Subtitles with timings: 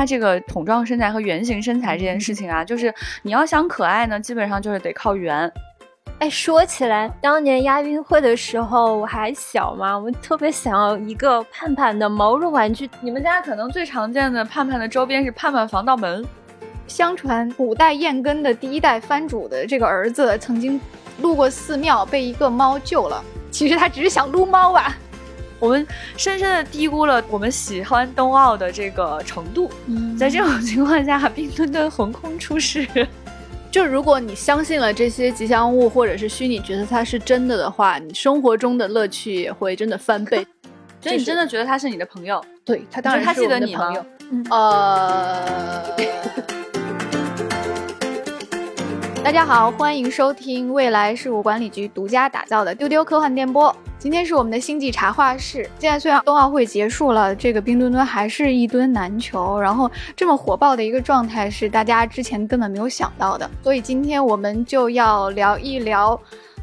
[0.00, 5.52] 它这个桶状身材和圆形身材这件事情啊，就是你要想可爱呢，基本上就是得靠圆。
[6.20, 12.88] 哎，说起来，当年亚运会的时候我还小嘛，我特别想要一个盼盼的毛绒玩具。
[13.02, 16.24] 你们家可能最常见的盼盼的周边是盼盼防盗门。
[16.86, 20.80] 相传古代燕根的第一代藩主的这个儿子曾经
[21.20, 23.22] 路过寺庙，被一个猫救了。
[23.50, 24.96] 其实他只是想撸猫吧。
[25.60, 25.86] 我们
[26.16, 29.70] 深深的低估了我们喜欢冬奥的这个程度。
[30.18, 32.88] 在这种情况下，冰墩墩横空出世。
[33.70, 40.44] 就如果你相信了这些吉祥物或者是虚拟角色它是真的的话，你生活中的乐趣也会真的翻倍。
[41.00, 42.44] 所以你真的觉得他是你的朋友？
[42.64, 43.94] 对他当然他记得你吗？
[44.50, 45.96] 呃，
[49.22, 53.74] 大家好，欢迎收听未来事务管理局独家打造的丢丢科幻电波。
[54.00, 55.68] 今天是我们的星际茶话室。
[55.78, 63.48] 现在虽然冬奥会结束了，这个冰墩墩还是一墩难求，然后这么火爆的一个状态是大家之前根本没有想到的。
[63.62, 66.18] 所以今天我们就要聊一聊，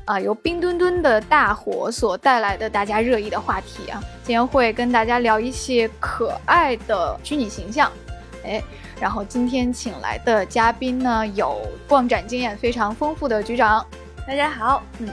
[0.05, 4.01] 啊，由冰墩墩的大火所带来的大家热议的话题啊。
[4.23, 7.91] 今天会跟大家聊一些可爱的虚拟形象，
[8.43, 8.59] 哎，
[8.99, 13.85] 然后今天请来的嘉宾呢有逛展经验非常丰富的局长，
[14.25, 15.07] 大家好，嗯。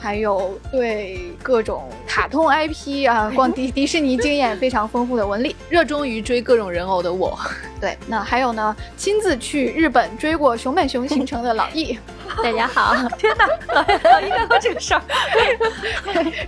[0.00, 7.38] 还有对各种卡通 IP 啊，逛迪迪士尼经验非常丰富的文丽，热衷于追各种人偶的我。
[7.78, 11.98] 对，那还有呢，亲自去日本追过熊本熊行程的老易。
[12.44, 15.02] 大家好， 天哪，老老易干过这个事儿，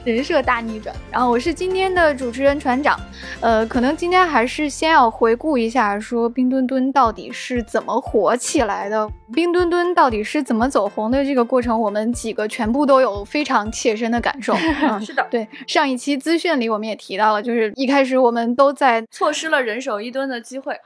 [0.05, 0.95] 人设大逆转。
[1.11, 2.99] 然后我是今天的主持人船长，
[3.41, 14.55] 呃，可能今天还是先要回顾一下，说冰墩墩到底是怎么火起来的，冰墩墩到底是怎么走红的这个过程，我们几个全部都有非常切身的感受。
[14.83, 20.77] 嗯是的，对，上一期资讯里我们也提到了，就是一开始我们都在错失了人手一吨的机会。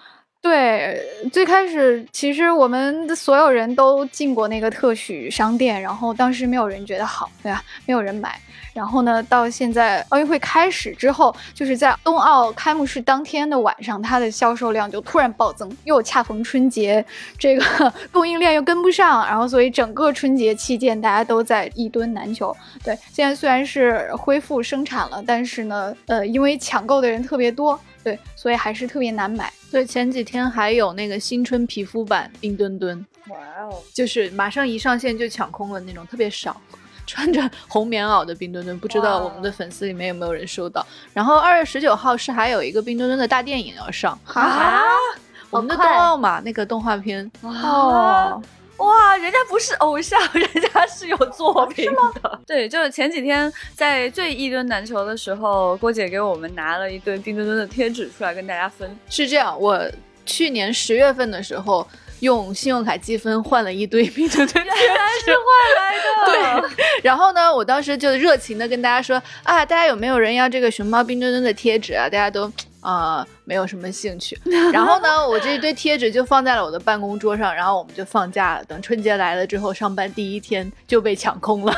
[0.42, 7.60] 对，最开始其实我们的所有人都进过那个特许商店，然后当时没有人觉得好，对吧？
[7.84, 8.40] 没有人买。
[8.72, 17.04] 然后呢，到现在奥运会开始之后，就是在冬奥开幕式当天的晚上，它的销售量就突然暴增，又恰逢春节，
[17.38, 22.54] 这个 供应链又跟不上，然后所以整个春节期间大家都在一吨难求。
[22.84, 27.80] 对，现在虽然是恢复生产了，但是呢，呃，因为抢购的人特别多。
[28.06, 29.52] 对，所以还是特别难买。
[29.68, 36.56] 所以前几天还有那个新春皮肤版冰墩墩，哇哦，就是马上一上线就抢空了那种，特别少。
[37.04, 40.86] 穿着红棉袄的冰墩墩，不知道我们的粉丝里面有没有人收到。
[41.12, 44.82] 然后二月十九号是还有一个冰墩墩的大电影要上啊，
[45.50, 48.40] 我们的冬奥嘛，那个动画片哦。
[48.78, 51.86] 哇，人家不是偶像， 人家是有作品
[52.22, 52.40] 的。
[52.46, 58.96] 对，就是前几天在最一吨难求的时候，郭姐给我们拿了一堆冰墩墩的贴纸出来跟大家分。
[59.08, 59.80] 是这样，我
[60.24, 61.86] 去年十月份的时候
[62.20, 65.42] 用信用卡积分换了一堆冰墩墩，原来是换
[65.76, 66.68] 来的。
[66.76, 72.04] 对，然后呢，我当时就热情的跟大家说啊，大家有没有人要这个熊猫冰墩墩的贴纸啊？
[72.08, 72.52] 大家都。
[72.86, 74.38] 啊，没有什么兴趣。
[74.72, 77.52] 然后呢，我这一堆贴纸就放在了我的办公桌上。
[77.52, 81.74] 然后我们就放假了，等春节来了之后，上班第一天就被抢空了，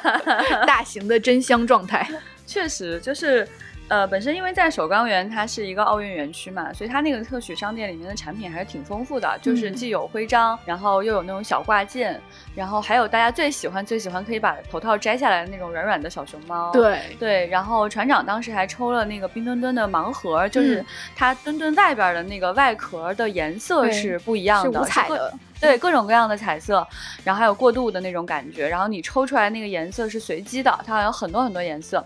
[0.66, 2.06] 大型的真香状态。
[2.46, 3.48] 确实，就是。
[3.92, 12.18] 呃，本身因为在首钢园它是一个奥运园区嘛，所以它那个特许商店里面的产品还是挺丰富的，就是既有徽章，然后又有那种小挂件，
[12.54, 16.72] 然后还有大家最喜欢最喜欢可以把头套摘下来的那种软软的小熊猫。
[16.72, 20.82] 对对，然后船长当时还抽了那个冰墩墩的盲盒，就是
[21.14, 25.34] 它墩墩外边的那个外壳的颜色是不一样的，是五彩的。
[25.72, 26.84] 对各种各样的彩色，
[27.22, 32.04] 然后还有过渡的那种感觉，然后你抽出来那个颜色是随机的，它好有很多很多颜色。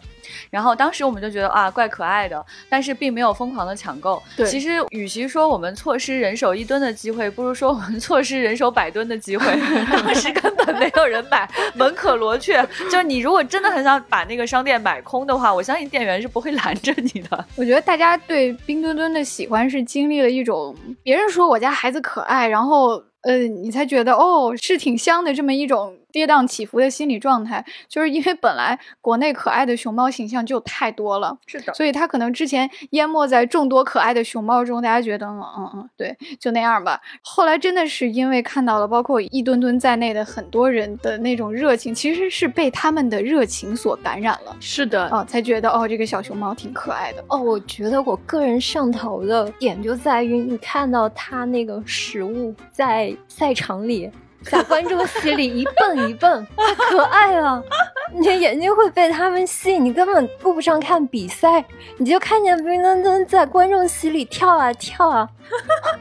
[0.50, 4.22] 然后当时我们就觉得啊，怪可爱的，但是并没有疯狂的抢购。
[4.36, 9.46] 对，其实与其说我们错失人手一吨的机会，不如说我们错失人手百吨的机会。
[9.90, 12.62] 当时根本没有人买，门可罗雀。
[12.90, 17.44] 就是你如果真的很想把那个商店买空的话，我相信店员是不会拦着你的。
[17.54, 23.02] 我觉得大家对冰墩墩的喜欢是经历了一种别人说我家孩子可爱，然后。
[23.26, 25.98] 呃，你才觉得哦，是挺香的这么一种。
[26.16, 36.98] 跌宕起伏的心理状态，就是因为本来国内可爱的熊猫形象就太多了，是的，所以它可能之前淹没在众多可爱的熊猫中，大家觉得嗯嗯嗯，对，就那样吧。
[37.20, 44.56] 后来真的是因为看到了包括一吨吨在内的很多人的那种热情，其实是被他们的热情所感染了。
[44.58, 47.22] 是的，哦，才觉得哦，这个小熊猫挺可爱的。
[47.28, 54.10] 哦，我觉得我个人上头的点就在于你看到它那个食物在赛场里。
[54.50, 57.62] 在观众席里一蹦一蹦，太可爱了。
[58.12, 61.64] 你的眼睛会被他们吸引，你根本顾不上看比赛，
[61.98, 65.28] 你就看见冰墩墩在观众席里跳啊跳啊，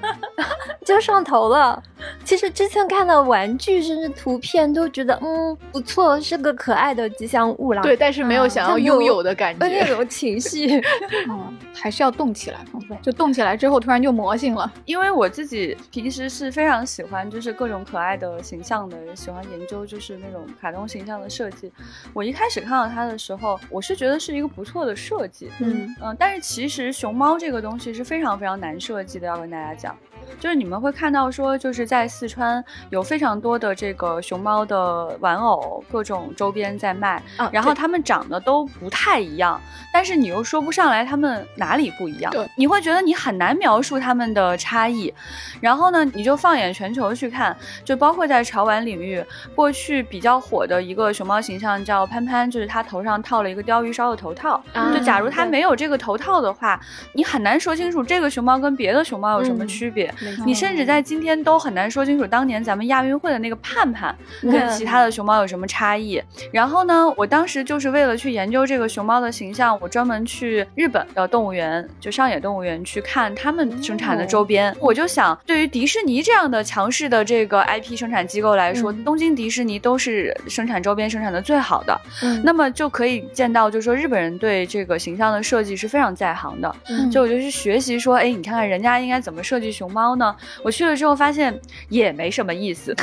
[0.85, 1.81] 就上头了。
[2.23, 7.81] 其实之前看到玩具甚至图片都觉得嗯不错，是个可爱的吉祥物啦。
[7.81, 10.79] 对，但是没有想要拥有的感觉，那种情绪，
[11.27, 12.59] 嗯，还是要动起来，
[13.01, 14.71] 就动起来之后突然就魔性了。
[14.85, 21.71] 因为我自己平时是非常喜欢就是各种可爱的形象的，喜欢研究就是那种卡通形象的设计。
[22.13, 29.95] 我一开始看到它的时候，我是觉得是一个不错的设计，嗯嗯，但是其实熊猫这个东西是非常非常难设计的，要跟大家讲。
[30.39, 39.59] 就是你们会看到说，就是在四川有非常多的这个熊猫的玩偶，各种周边在卖，然后它们长得都不太一样，
[39.91, 45.13] 但是你又说不上来它们哪里不一样，对，你会觉得你很难描述它们的差异。
[45.61, 49.23] 然后呢，你就放眼全球去看，就包括在潮玩领域，
[49.55, 54.61] 过去比较火的一个熊猫形象叫潘潘，就是它头上套了一个鲷鱼烧的头套。
[54.93, 56.79] 就假如它没有这个头套的话，
[57.13, 60.13] 你很难说清楚这个熊猫跟别的熊猫有什么区别。
[60.45, 66.21] 你甚至在今天都很难说清楚当年咱们亚运会的那个盼盼跟其他的熊猫有什么差异。
[66.51, 74.75] 然后呢，我当时就是为了去研究这个熊猫的形象，我专门去日本的动物园，就上野动物园去看他们生产的周边。
[74.79, 81.99] 我就想，对于迪士尼这样的强势的这个 IP 生产机构来说，东京迪士尼都是生产周边生产的最好的。
[82.43, 86.75] 那么就可以见到，就是说日本人对这个形象的设计是非常在行的。
[87.11, 90.35] 就我就去学习说，哎，你看看人家应该怎么设计熊猫呢？
[90.61, 91.57] 我去了之后发现
[91.87, 92.93] 也没什么意思，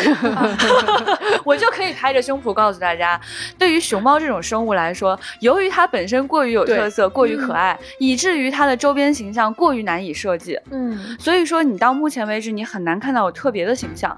[1.43, 3.19] 我就可以拍着胸脯告诉大家，
[3.59, 10.59] 对于熊猫这种生物来说，由于它本身过于有特色、过于可爱，以至于它的周边形象过于难以设计。
[10.71, 14.15] 嗯，所以说你到目前为止你很难看到有特别的形象。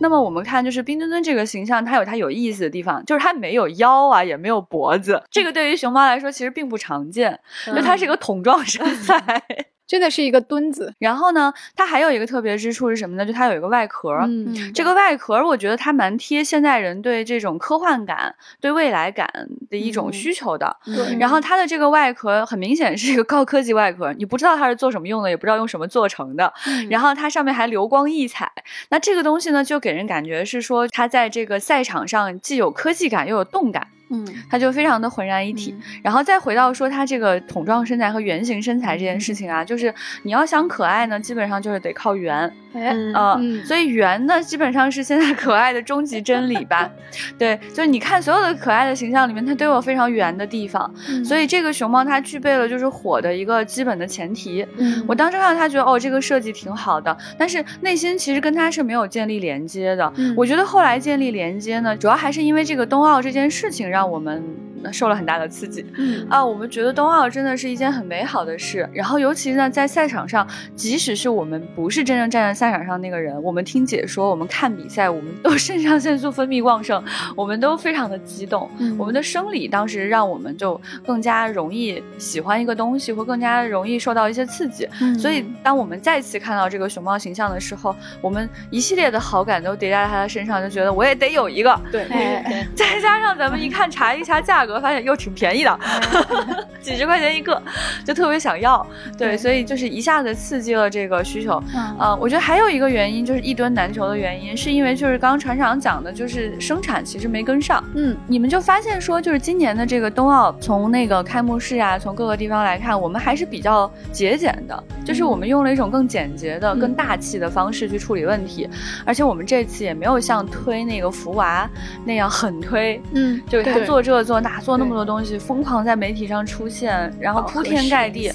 [0.00, 7.38] 那么我们看，就是冰墩墩这个形象，它有它有意思的地方，就是它没有腰啊，也没有脖子，这个对于熊猫来说其实并不常见，
[7.68, 9.42] 因为它是一个桶状身材。
[9.90, 13.26] 真的是一个墩子，然后呢，它还有一个特别之处是什么呢？
[13.26, 19.28] 就它有一个外壳，嗯，这个外壳我觉得它蛮贴现代人对这种科幻感、对未来感
[19.68, 20.76] 的一种需求的。
[20.84, 26.52] 对，然后它的这个外壳很明显是一个高科技外壳，你不知道它是做什么用的，也不知道用什么做成的。
[26.88, 28.49] 然后它上面还流光溢彩，
[28.90, 33.88] 那这个东西呢，就给人感觉是说它在这个赛场上既有科技感又有动感。
[34.10, 35.74] 嗯，它就非常的浑然一体。
[36.02, 39.92] 然后再回到说它这个桶状身材和圆形身材这件事情啊，就是
[40.22, 42.52] 你要想可爱呢，基本上就是得靠圆。
[42.72, 46.88] 哎，嗯，所以圆呢，基本上是现在可爱的终极真理吧？
[47.36, 50.92] 对，就是你看所有的可爱的形象里面，它都有非常圆的地方。
[51.24, 54.64] 所以这个熊猫它具备了就是火的一个基本的前提。
[54.76, 60.12] 嗯，我当时看到它觉得哦，这个设计挺好的，但是内心其实跟它是没有建立连接的。
[60.36, 63.99] 我觉得后来建立连接呢，主要还是因为这个冬奥这件事情让。
[64.00, 64.42] 让我们
[64.90, 68.88] 受了很大的刺激，嗯啊，我们觉得冬奥真的是一件很美好的事。
[68.94, 77.04] 然后，尤其呢，在赛场上，即使是我们不是真正站在赛场上那个人，我们听解说，我们看比赛，我们都 肾上腺素分泌旺盛，
[77.36, 78.70] 我们都非常的激动。
[78.96, 84.88] 我们的生理当时让我们就更加容易喜欢一个东西，或更加容易受到一些刺激。
[85.18, 91.78] 所以，当我们再次看到这个熊猫形象的时候，我们一系列的好感都叠加在他的身上，就觉得我也得有一个。
[91.92, 92.06] 对，
[92.74, 93.89] 再加上咱们一看。
[93.90, 95.78] 查一查价格，发现又挺便宜的，
[96.80, 97.60] 几十块钱一个，
[98.04, 98.86] 就特别想要。
[99.18, 101.62] 对，所以就是一下子刺激了这个需求。
[101.74, 107.82] 嗯，我觉得还有一个原因就是一吨难求的原因，是因为就是刚刚船长讲的，就是生产其实没跟上。
[107.94, 118.68] 嗯，你们就发现说，就是今年的这个冬奥，从那个开幕式啊，从各个地方来看，我们还是比较节俭的，就是我们用了一种更简洁的、更大气的方式去处理问题。
[119.04, 121.68] 而且我们这次也没有像推那个福娃
[122.04, 123.00] 那样狠推。
[123.12, 123.79] 嗯，就他。
[123.84, 128.30] 做这做那做那么多东西，疯狂在媒体上出现，然后铺天盖地。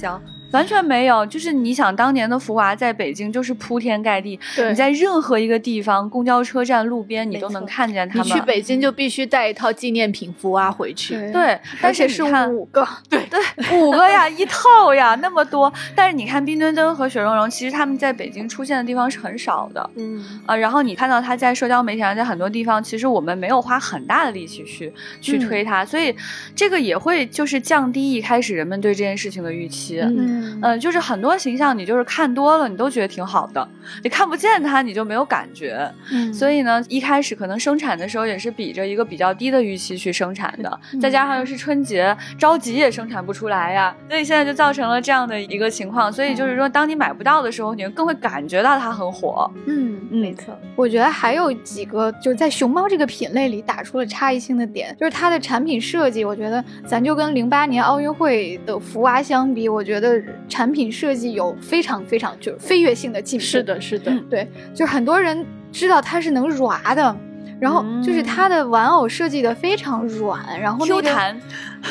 [0.51, 8.27] 完全没有，就是你想当年的福娃在北京就是铺天盖地，你在任何一个地方，公交车站、路边你都能看见他们。
[8.27, 11.15] 你去北京就必须带一套纪念品福娃回去。
[11.31, 13.24] 对，但是是五个，对
[13.57, 15.71] 对， 五个呀， 一套呀，那么多。
[15.95, 19.89] 但是你看冰墩墩和雪容融，其实他们在北京出现的地方是很少的。
[19.95, 26.15] 嗯啊，然后你看到他在社交媒体上，在很多地方，其实我们没有花很大的力气去去推他，所以
[26.55, 29.99] 这个也会就是降低一开始人们对这件事情的预期。
[29.99, 30.59] 嗯。
[30.61, 33.67] 嗯，就是很多形象，你就是看多了，你都觉得挺好的。
[34.03, 35.91] 你看不见他，你就没有感觉。
[36.11, 43.93] 嗯，所以呢，一开始可能生产的时候也是比着一个比较低的预期去生产的，再加上又是春节，着急也生产不出来呀。
[44.07, 46.13] 所以现在就造成了这样的一个情况。
[46.13, 49.51] 所以就是说，当你买不到的时候，你更会感觉到它很火。
[49.65, 50.57] 嗯，没错。
[50.75, 56.23] 我觉得还有几个就是在熊猫这个品类里打出了差异性的点，就是它的产品设计。
[56.23, 63.45] 我觉得咱就跟零八年奥运会的福娃相比，我觉得产品设计有非常非常就是飞跃性的进步。
[63.45, 67.15] 是的，是的，对，就是很多人知道它是能软的。
[67.59, 71.39] 然后就是它的玩偶设计的非常软，然后 Q 弹，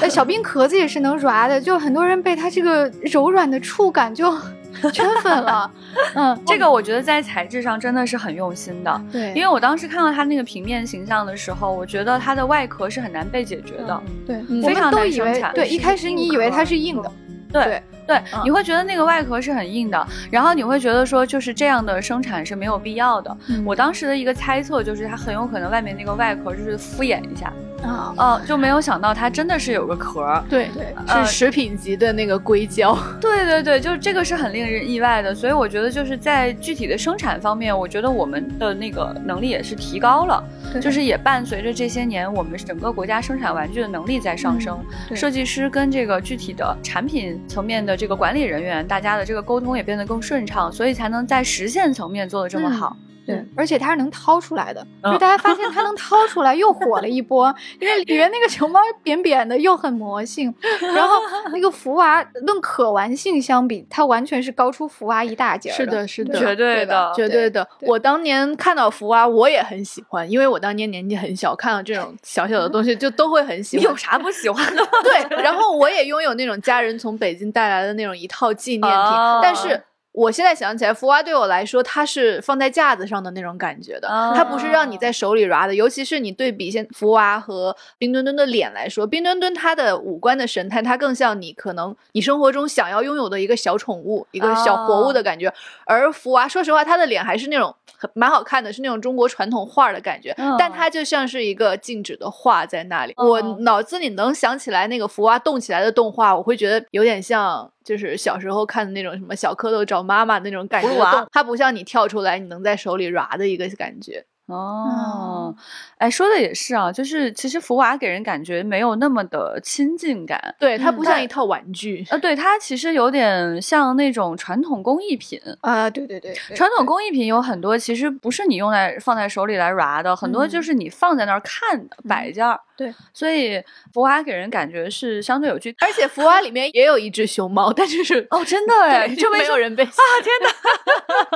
[0.01, 4.31] 呃，小冰壳子也是能 软的，就很多人被它这个柔软的触感就
[4.93, 5.71] 圈粉了。
[6.15, 9.01] 嗯，这个我觉得在材质上真的是很用心的。
[9.11, 14.03] 对，因为我当时看到它那个平面形象的时候，我觉得它的外壳是很难被解决的。
[14.27, 15.55] 对，非常难生产。
[15.55, 17.13] 对，一开始你以为它是硬的。
[17.53, 17.83] 对。
[18.07, 23.37] 对，你会觉得那个外壳是很硬的，然后你会觉得说，就是这样的生产是没有必要的。
[23.65, 27.53] 我当时的一个猜测就是，它很有可能外面那个外壳就是敷衍一下。
[27.83, 40.43] 啊，哦，就没有想到它真的是有个壳，对对，是食品级的那个硅胶， 对对对，就是这个是很令人意外的，所以我觉得就是在具体的生产方面，我觉得我们的那个能力也是提高了，
[40.81, 44.79] 就是也伴随着这些年我们整个国家生产玩具的能力在上升，
[45.15, 52.97] 设计师跟这个具体的产品层面的这个管理人员，大家的这个沟通也变得更顺畅，所以才能在实现层面做的这么好。
[53.27, 57.55] 对，而且它是能掏出来的，就大家发现它能掏出来，又火了一波。
[57.81, 60.55] 因为里面那个熊猫扁扁的，又很魔性。
[60.81, 61.17] 然后
[61.53, 65.71] 那个福娃，论可玩性相比，它完全是高出福娃一大截。
[65.71, 67.67] 是的，是的，绝对的，绝对的。
[67.81, 73.85] 我当年看到福娃，我也很喜欢，因为我当年年纪很小，看到这种小小的东西就都会很喜欢。
[73.85, 74.83] 有啥不喜欢的？
[75.03, 79.13] 对，然后我也拥有那种家人从北京带来的那种一套纪念品，
[79.43, 79.83] 但是。
[80.15, 84.07] 我现在想起来，福娃对我来说，它是放在架子上的那种感觉的，
[84.37, 85.75] 它不是让你在手里抓的。
[85.75, 95.53] 尤其是你对比现福娃和冰墩墩的脸来说，冰墩墩它的五官的神态，它更像你可能你生活中想要拥有的一个小宠物、一个小活物的感觉。
[95.85, 103.15] 而福娃，说实话，它的脸还是那种很蛮好看的，是那种中国传统画的感觉，但它就像是一个静止的画在那里。
[103.17, 107.71] 我脑子里能想起来那个福娃动起来的动画，我会觉得有点像。
[107.85, 110.89] 就是小时候看的那种什么小蝌蚪找妈妈那种感觉，
[111.31, 114.25] 它不像你跳出来你能在手里抓的一个感觉。
[114.47, 115.55] 哦，
[115.97, 125.41] 哎，说的也是啊，就是其实福娃给人感觉没有那么的亲近感，对，它不像一套玩具，呃，对，它其实有点像那种传统工艺品。
[125.63, 133.63] 啊，对对对，传统工艺品有很多其实不是你用在放在手里来抓的，很多就是你放在那儿看的摆件儿，对，所以
[133.95, 139.89] 福娃给人感觉是相对有趣，而且福娃里面也有一只熊猫，但是哦，真的哎，就没有人被啊，
[140.23, 140.29] 天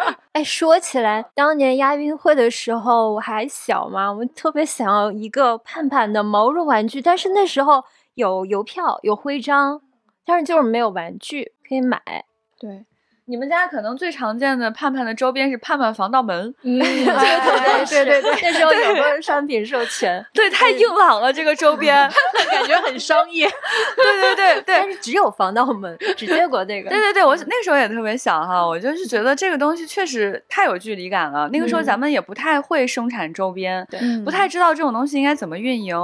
[0.05, 0.17] 哪！
[0.33, 9.81] 哎，说起来，当年亚运会的时候我还小嘛，我特别想要一个盼盼的毛绒玩具，但是那时候有邮票、有徽章，
[10.25, 12.00] 但是就是没有玩具可以买。
[12.59, 12.87] 对。
[13.29, 21.95] 你们家可能最常见的盼盼的周边是盼盼防盗门，嗯，对对对对，那时候有个商品授权，对，太硬朗了这个周边，
[22.51, 23.47] 感觉很商业，
[23.97, 35.95] 对对对对，但是只有防盗门，只接过这个，对对对，我那时候也特别小哈，我就是觉得这个东西确实太有距离感了，那个时候咱们也不太会生产周边，对，不太知道这种东西应该怎么运营，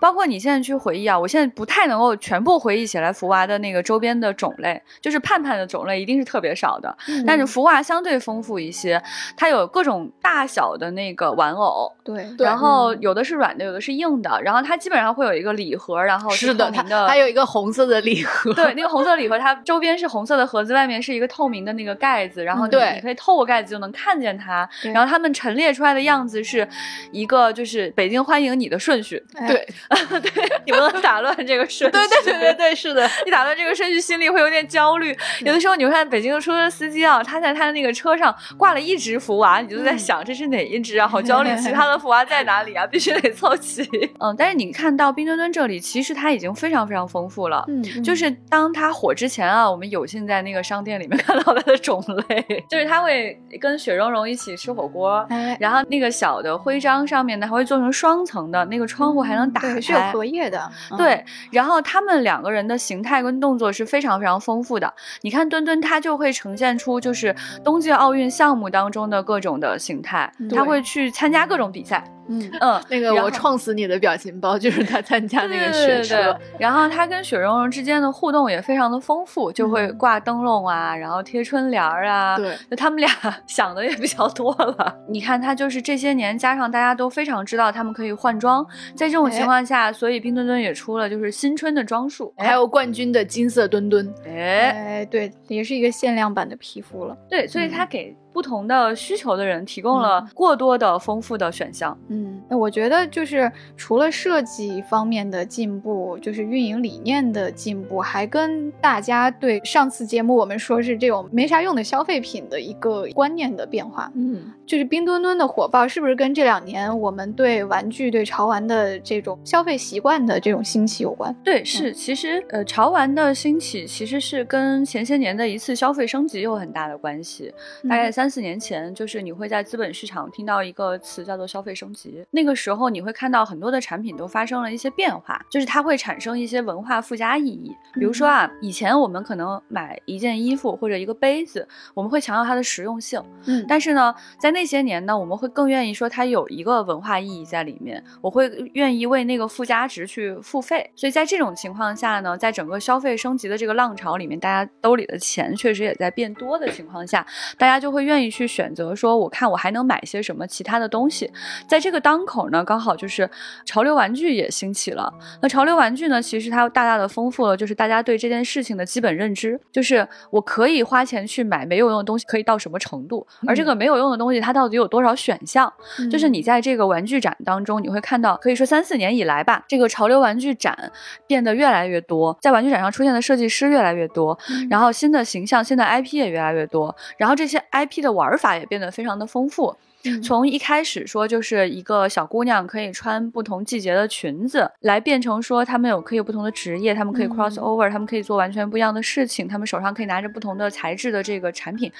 [0.00, 6.56] 包括你现在去回忆啊，我现在不太能够全部回忆起来福娃的那个周边的种类，就是盼盼的种类一定是特别。
[6.61, 9.02] 少的，但是福娃相对丰富一些，
[9.36, 16.72] 它有各种大小的那个玩偶，对，然后有的是软的，有的是硬的，然后它基本上会有一个礼盒，然后是的，
[17.06, 26.66] 还有一个红色的礼盒，对，那个红色礼盒它周边是红色的盒子，外面是一个透明的那个盖子，然后你你可以透过盖子就能看见它，然后它们陈列出来的样子是
[27.10, 29.66] 一个就是北京欢迎你的顺序，对，
[30.20, 30.30] 对，
[30.66, 37.22] 你不能打乱这个顺序，对对对对对，是的，你打乱这个顺序心里会有点焦虑，有的时候你会看北京的出租车司机啊。
[37.22, 41.06] 他在他的那个车上挂了一只福娃，你就在想这是哪一只啊？
[41.06, 42.86] 好焦虑，其他的福娃在哪里啊？
[42.86, 43.82] 必须得凑齐。
[44.18, 47.64] 嗯，但是你看到冰墩墩这里，其实它已经非常非常丰富了。
[47.68, 55.26] 嗯，就是当它火之前啊，我们有幸在那个商店里面 看到它的种类，就是它会跟雪融融一起吃火锅，
[55.58, 60.70] 然后那个小的徽章上面呢还会做成双层的，那个窗户还能打开，是有荷叶的。
[60.96, 64.92] 对，然后他们两个人的形态跟动作是非常非常丰富的。
[65.22, 67.34] 你看墩墩，他就会呈现出就是。
[67.62, 72.02] 冬季奥运项目当中的各种的形态，他会去参加各种比赛。
[72.28, 83.10] 嗯，嗯，那个我撞死你的表情包就是他参加那个对雪对对车对，然后他跟雪容融之间的互动也非常的丰富，就会嗯挂灯笼啊，然后贴春联儿啊，对，就他们俩
[83.48, 84.96] 想的也比较多了。
[85.10, 92.32] 你看，他就是这些年加上大家都非常知道他们可以换装，在这种情况下，所以冰墩墩也出了就是新春的装束。
[92.38, 97.16] 还有冠军的金色墩墩，哎，哎，对，也是一个限量版的皮肤了。
[97.28, 101.96] 对，所以他给不同的需求的人提供嗯了过多的丰富的选项。
[102.08, 114.10] 嗯，那我觉得就是除了设计方面的进步，就是运营理念的进步，还跟大家对上次节目我们说是这种没啥用的消费品的一个观念的变化。
[114.14, 121.34] 嗯，就是冰墩墩的火爆，是不是跟这两年我们对玩具、对潮玩的这种消费习惯的这种兴起有关？
[121.44, 127.52] 对，是，其实呃，潮玩的兴起其实是跟前些年的一次消费升级有很大的关系。
[127.88, 132.24] 大概三四年前，就是你会在资本市场听到一个词叫做消费升级。
[132.30, 137.74] 那个时候，你会看到很多的产品都发生了一些变化，就是它会产生一些文化附加意义。
[137.94, 150.90] 比如说啊，以前我们可能买一件衣服或者一个杯子，我们会强调它的实用性，嗯但是呢，在那些年呢，我们会更愿意说它有一个文化意义在里面，我会愿意为那个附加值去付费。
[150.96, 157.26] 所以在这种情况下呢，在整个消费升级的这个浪潮里面，大家兜里的钱确实也在变多的情况下，
[157.56, 161.30] 大家就会愿意去选择说，我看我还能买些什么其他的东西。
[161.68, 163.28] 在这个当口呢，刚好就是
[163.64, 165.12] 潮流玩具也兴起了。
[165.40, 175.72] 那潮流玩具呢，其实它大大的丰富了，就是大家对这件事情的基本认知，就是我可以花钱去买没有用的东西，可以到什么程度，而这个没有用的东西，它到底有多少选项？
[176.10, 180.92] 就是你在这个玩具展当中，你会看到，可以说三四年以来吧，这个潮流玩具展
[181.26, 184.38] 变得越来越多，在玩具展上出现的设计师越来越多，
[184.68, 189.76] 然后新的形象、新的 IP 也越来越多，然后这些 IP 的玩法也变得非常的丰富。
[190.22, 201.90] 从一开始说就是一个小姑娘可以穿不同季节的裙子，来变成说她们有可以有不同的职业，她们可以 cross over，她们可以做完全不一样的事情，她们手上可以拿着不同的材质的这个产品。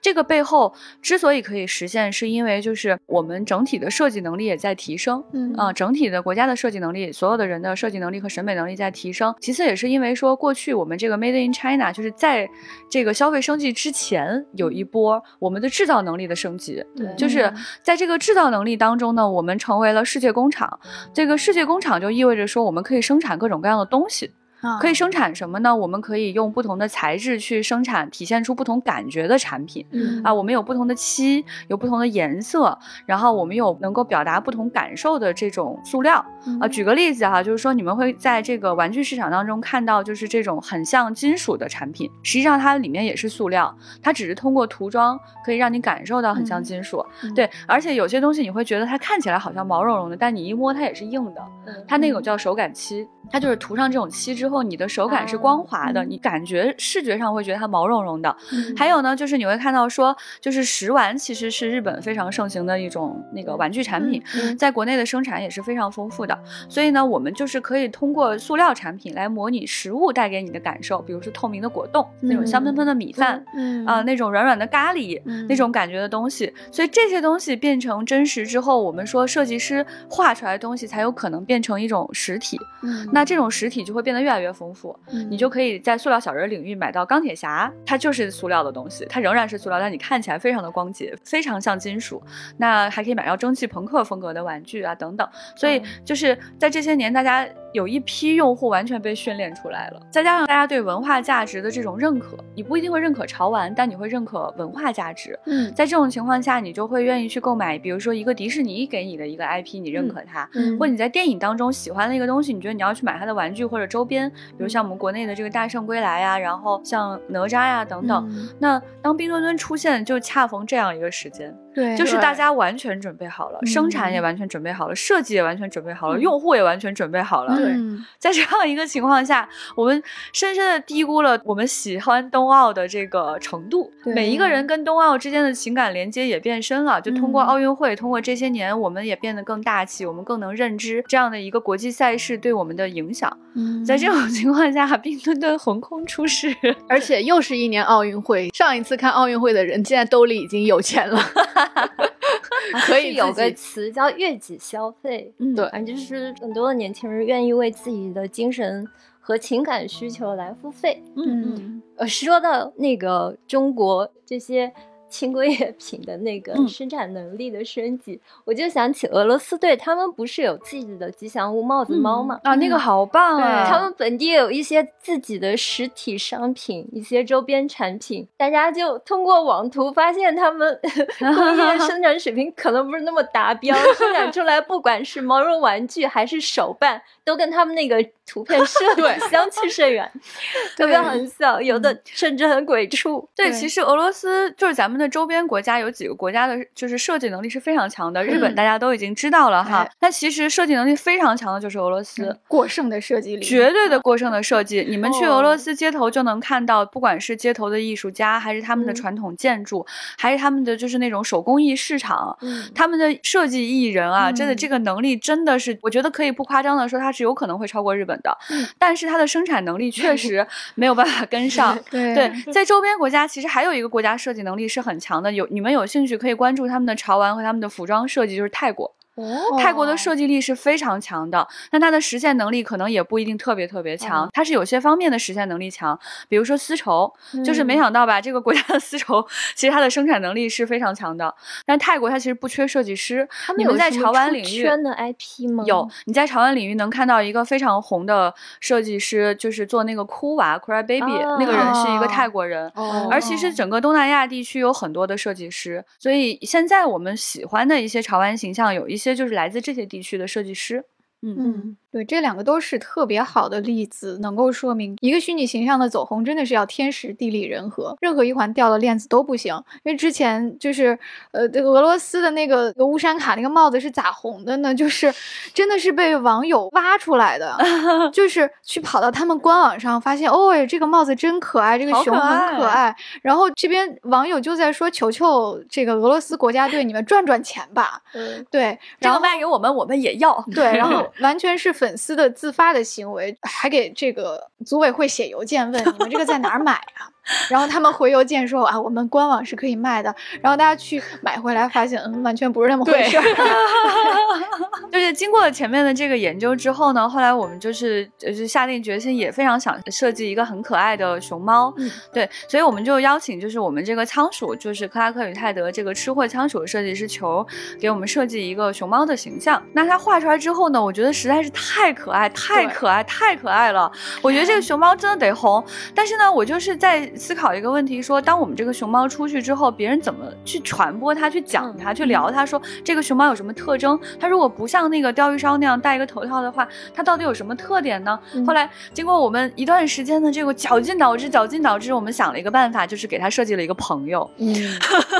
[0.00, 9.34] 这个背后之所以可以实现，是因为就是我们整体的设计能力也在提升，嗯啊、整体的国家的设计能力，所有的人的设计能力和审美能力在提升。
[9.40, 12.48] 其次也是因为说过去我们这个 Made in China 就是在
[12.88, 17.49] 这个消费升级之前有一波我们的制造能力的升级，对就是
[17.82, 20.80] 在这个制造能力当中呢，我们成为了世界工厂。
[21.12, 24.32] 这个世界工厂就意味着说，我们可以生产各种各样的东西。
[24.80, 25.74] 可以生产什么呢？
[25.74, 29.84] 我们可以用不同的材质去生产，体现出不同感觉的产品。
[29.90, 36.24] 嗯啊，我们有不同的漆，有不同的颜色，然后我们有能够表达不同感受的这种塑料。
[36.60, 47.04] 啊，举个例子哈，就是说你们会在这个玩具市场当中看到，就是这种很像金属的产品，实际上它里面也是塑料，它只是通过涂装可以让你感受到很像金属。
[47.22, 51.42] 嗯对，而且有些东西你会觉得它看起来好像毛茸茸的，但你一摸它也是硬的。
[51.86, 58.34] 它那种叫手感漆，它就是涂上这种漆之后，你的手感是光滑的，嗯你感觉视觉上会觉得它毛茸茸的。
[58.52, 66.38] 嗯还有呢，就是你会看到说，就是食玩其实是日本非常盛行的一种那个玩具产品，嗯在国内的生产也是非常丰富的。
[66.68, 73.44] 所以呢，我们就是可以通过塑料产品来模拟食物带给你的感受，比如说透明的果冻，那种香喷喷的米饭。
[73.56, 82.58] 嗯啊、那种软软的咖喱，嗯那种感觉的东西，所以这些东西变成真实之后，我们说设计师画出来的东西才有可能变成一种实体。
[82.82, 92.22] 嗯那这种实体就会变得越来越丰富，你就可以在塑料小人领域买到钢铁侠，它就是塑料的东西，它仍然是塑料，但你看起来非常的光洁，非常像金属。
[92.56, 95.28] 那还可以买到蒸汽朋克风格的玩具啊等等。
[95.54, 105.38] 所以就是在这些年，大家有一批用户完全被训练出来了，再加上大家对文化价值的这种认可，你不一定会认可潮玩，但你会认可文化价值。
[105.46, 118.26] 嗯在这种情况下，你就会愿意去购买，比如说一个迪士尼给你的一个 IP，你认可它，嗯或者你在电影当中喜欢的一个东西，你觉得你要去买它的玩具或者周边，比如像我们国内的这个《大圣归来》呀，然后像哪吒呀等等。
[118.30, 127.56] 嗯那当冰墩墩出现，就恰逢这样一个时间，对，就是大家完全准备好了，嗯生产也完全准备好了，设计也完全准备好了，用户也完全准备好了。
[127.56, 127.74] 对
[128.18, 130.02] 在这样一个情况下，我们
[130.32, 133.90] 深深的低估了我们喜欢冬奥的这个程度。
[134.02, 137.00] 对每一个人跟冬奥之间的情感连接也变深了。
[137.00, 143.34] 就通过嗯奥运会，通过这些年，我们也变得更大气，我们更能认知这样的一个国际赛事对我们的影响。
[143.54, 146.54] 嗯在这种情况下，冰墩墩横空出世，
[146.88, 151.20] 而且又是一年奥运会，上一次看奥运会的人，现在兜里已经有钱了，
[152.86, 158.86] 可以有个词叫悦己消费，嗯对反正就是很多的年轻人愿意为自己的精神
[159.20, 161.02] 和情感需求来付费。
[161.16, 164.72] 嗯嗯呃，说到那个中国这些
[165.10, 172.40] 轻工业品的那个嗯生产能力的升级，我就想起俄罗斯队，他们不是有自己的吉祥物帽子猫吗？
[172.44, 173.68] 啊，那个好棒啊！
[173.68, 180.80] 他们本地有一些自己的实体商品，一些周边产品，大家就通过网图发现他们
[181.18, 187.96] 工业生产水平可能不是那么达标，生产出来不管是毛绒玩具还是手办，都跟他们那个
[188.26, 190.08] 图片设对计相去甚远，
[190.76, 193.28] 特别很像，有的甚至很鬼畜。
[193.34, 198.22] 对，对其实俄罗斯就是咱们的周边国家，有几个国家的，就是设计能力是非常强的。
[198.22, 202.38] 日本嗯大家都已经知道了哈哎，那其实设计能力非常强的就是俄罗斯。
[202.46, 209.86] 过剩的设计力，绝对的过剩的设计，你们去俄罗哦斯街头就能看到，不管是街头的艺术家，还是他们的嗯传统建筑，
[210.18, 221.78] 还是他们的就是那种手工艺市场，嗯，他们的设计艺人啊，真的嗯这个能力真的是，我觉得可以不夸张的说，它是有可能会超过日本的，嗯但是它的生产能力确实没有办法跟上。
[221.90, 228.92] 对对，在周边国家，其实还有一个国家设计能力是很很强的，有你们有兴趣可以关注他们的潮玩和他们的服装设计，就是泰国。
[229.20, 234.28] 哦泰国的设计力是非常强的，但它的实现能力可能也不一定特别特别强。
[234.32, 237.12] 它是有些方面的实现能力强，比如说丝绸，
[237.44, 241.34] 就是没嗯想到吧，这个国家的丝绸其实它的生产能力是非常强的。
[241.64, 245.64] 但泰国它其实不缺设计师，他你们在潮玩领域圈的 IP 吗？
[245.66, 252.70] 有，你在潮玩领域能看到一个非常红的设计师，就是做那个哭娃 Cry Baby、那个人是一个泰国人。
[252.74, 260.84] 哦而其实整个东南亚地区有很多的设计师，所以现在我们喜欢的一些潮玩形象，有一些这就是来自这些地区的设计师。
[261.22, 269.54] 嗯嗯，对，这两个都是特别好的例子，能够说明一个虚拟形象的走红真的是要天时地利人和，任何一环掉了链子都不行。
[269.82, 270.98] 因为之前就是
[271.32, 274.74] 呃，这个俄罗斯的那个乌山卡那个帽子是咋红的呢？
[274.74, 275.12] 就是
[275.54, 277.56] 真的是被网友挖出来的，
[278.12, 282.96] 就是去跑到他们官网上发现，哦，这个帽子真可爱，这个熊很可爱爱。
[283.22, 288.00] 然后这边网友就在说，求求这个俄罗斯国家队，你们赚赚钱吧。
[288.14, 290.42] 嗯，对，这个然后卖给我们，我们也要。
[290.54, 297.08] 对，然后 完全是粉丝的自发的行为，还给这个组委会写邮件问你们这个在哪儿买啊？
[297.48, 300.14] 然后他们回邮件说啊，我们官网是可以卖的。
[300.40, 303.24] 然后大家去买回来，发现嗯，完全不是那么回事儿。
[304.90, 311.72] 就是经过了前面的这个研究之后呢，后来我们就是就是下定决心，也非常想设计一个很可爱的熊猫。
[311.76, 317.46] 嗯对，所以我们就邀请就是我们这个仓鼠，就是克拉克与泰德这个吃货仓鼠设计师球，
[317.80, 319.62] 给我们设计一个熊猫的形象。
[319.72, 323.90] 那它画出来之后呢，我觉得实在是太可爱，太可爱，太可爱了。
[324.20, 325.64] 我觉得这个 熊猫真的得红。
[325.94, 334.00] 但是呢，我就是在思考一个问题说，当我们这个熊猫出去之后，别人怎么去传播它、去讲它、去聊它，说这个熊猫有什么特征？
[334.18, 338.18] 它如果不像那个鲷鱼烧那样戴一个头套的话，它到底有什么特点呢？
[338.46, 344.28] 后来经过我们一段时间的这个绞尽脑汁、绞尽脑汁，我们想了一个办法，就是给它设计了一个朋友。
[344.38, 344.54] 嗯，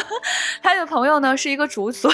[0.62, 2.10] 他的朋友呢是一个竹笋。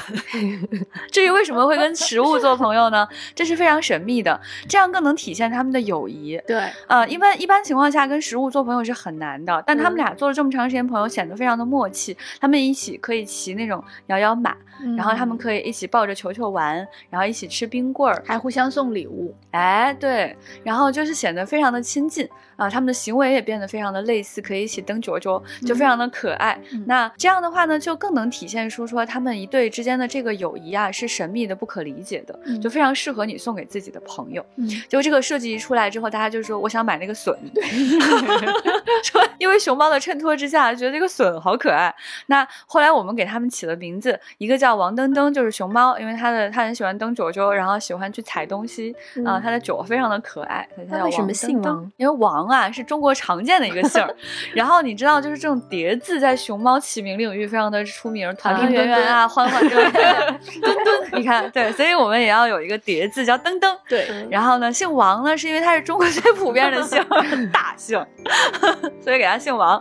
[1.13, 3.07] 至于为什么会跟食物做朋友呢？
[3.37, 6.41] 这是非常神秘的，这样更能体现他们的友谊。
[6.45, 12.17] 对，呃，一般一般情况下跟食物做朋友是很难的，但他们嗯俩做了这么长时间朋友，显得非常的默契。
[12.41, 14.57] 他们一起可以骑那种摇摇马，
[14.97, 16.77] 然后他们嗯可以一起抱着球球玩，
[17.11, 19.35] 然后一起吃冰棍儿，还互相送礼物。
[19.51, 26.59] 哎，对，然后就是显得非常的亲近啊，他们的行为也变得非常的类似，可以一起蹬脚脚，就非常的可爱。
[26.73, 34.45] 嗯那这样的话呢，就更能体现出说他们一对之间的这个友谊啊，是神秘的、不可理解的，嗯就非常适合你送给自己的朋友。
[34.57, 37.35] 嗯，结果这个设计一出来之后，大家就说我想买那个笋，
[39.03, 41.95] 说因为熊猫的衬托之下，觉得这个笋好可爱。
[42.27, 51.91] 那后来我们给他们起了名字，一个叫王登登，就是熊猫，因为它的它很喜欢蹬脚脚，然后喜欢去踩东西啊、嗯它的脚非常的可爱，它为什么姓王？
[51.97, 54.15] 因为王啊是中国常见的一个姓儿，
[54.55, 63.77] 然后你知道，就是这种叠字在熊猫起名领域非常的出名，团团圆圆啊，欢欢对对对， 墩墩，你看对，所以我们也要有一个叠字叫登登。
[63.89, 67.05] 对，然后呢，姓王呢，是因为它是中国最普遍的姓，
[67.53, 68.05] 大姓，
[69.01, 69.81] 所以给它姓王。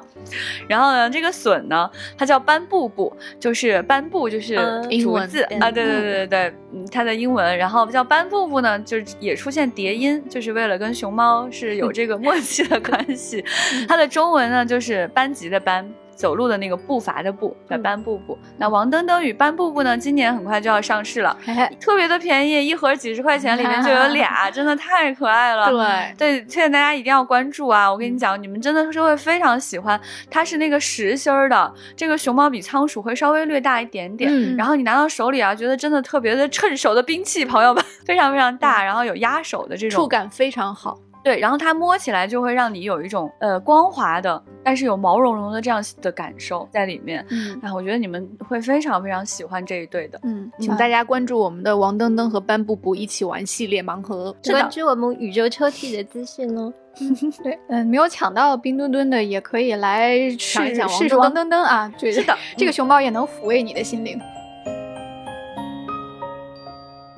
[0.68, 13.44] 然后呢，这个笋呢，它叫斑布布，就是斑布就是竹子、啊，对对对对对，嗯，它的英文，然后叫斑布布呢，就是也出现叠音，就是为了跟熊猫是有这个 默契的关系。
[13.88, 15.88] 它的中文呢，就是班级的班。
[16.16, 18.38] 走路的那个步伐的步，叫嗯斑布布。
[18.58, 25.70] 那王登登与斑布布呢，今年很快就要上市了，嘿嘿，特别的便宜，一盒几十块钱，里面就有 俩，真的太可爱了。
[25.70, 27.92] 对，对，推荐大家一定要关注啊！
[27.92, 30.00] 我跟你讲，你们真的是会非常喜欢。
[30.32, 34.32] 它是那个实心儿的，这个熊猫比仓鼠会稍微略大一点点。
[34.32, 40.98] 嗯然后你拿到手里啊，觉得真的特别的趁手的兵器，朋友们， 非常非常大，然后有压手的这种触感非常好。
[41.26, 47.26] 对，然后它摸起来就会让你有一种呃光滑的，但是有毛茸茸的这样的感受在里面。
[47.32, 50.20] 嗯啊，我觉得你们会非常非常喜欢这一对的。
[50.22, 54.36] 嗯，请大家关注我们的王登登和班布布一起玩系列盲盒。
[54.52, 56.72] 关注我们宇宙抽屉的资讯哦。
[57.44, 64.22] 对，嗯，没有抢到冰墩墩的也可以来试抢一试王登登啊，对，是的，这个熊猫也能抚慰你的心灵。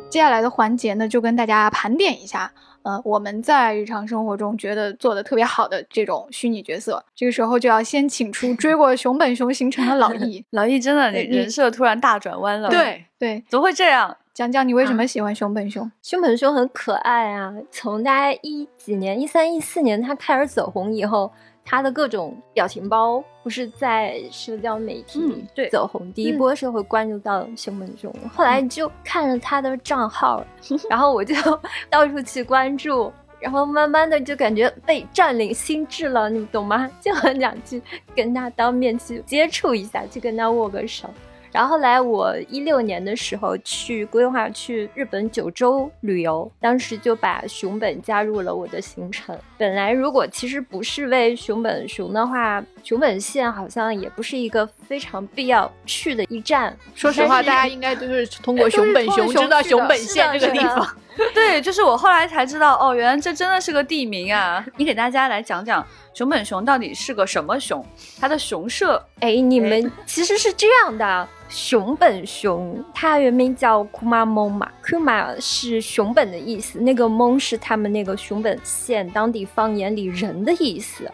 [0.10, 2.50] 接下来的环节呢，就跟大家盘点一下，
[2.88, 7.04] 呃，我们在日常生活中觉得做的特别好的这种虚拟角色。
[7.14, 14.16] 这个时候就要先请出追过熊本熊行程的老易， 老易真的，人设突然大转弯了。，对，对，怎么会这样？
[14.34, 15.92] 讲讲你为什么喜欢熊本熊？
[16.02, 21.30] 熊本熊很可爱啊，从大概一几年，一三一四年他开始走红以后，
[21.70, 30.42] 他的各种表情包不是在社交媒体嗯对走红，第一波是会关注到熊本熊，后来就看着他的账号，
[30.90, 31.36] 然后我就
[31.92, 33.12] 到处去关注。
[33.40, 36.90] 然后慢慢的就感觉被占领心智了，你懂吗？
[37.00, 37.80] 就很想去
[38.16, 41.08] 跟他当面去接触一下，去跟他握个手。
[41.58, 49.36] 然后后来我一六年的时候去规划去日本九州旅游，当时就把熊本加入了我的行程。
[49.58, 56.78] 本来如果其实不是为熊本熊的话，熊本县好像也不是一个非常必要去的一站。
[56.94, 60.88] 说实话，大家应该都是通过熊本熊 知道熊本县这个地方。
[61.34, 64.66] 对，就是我后来才知道，哦，原来这真的是个地名啊！
[64.78, 67.84] 你给大家来讲讲熊本熊到底是个什么熊，
[68.20, 81.10] 它的熊社哎，你们其实是这样的，熊本熊它原名叫库马蒙嘛，库马是熊本的意思，那个蒙是他们那个熊本县当地方言里人的意思。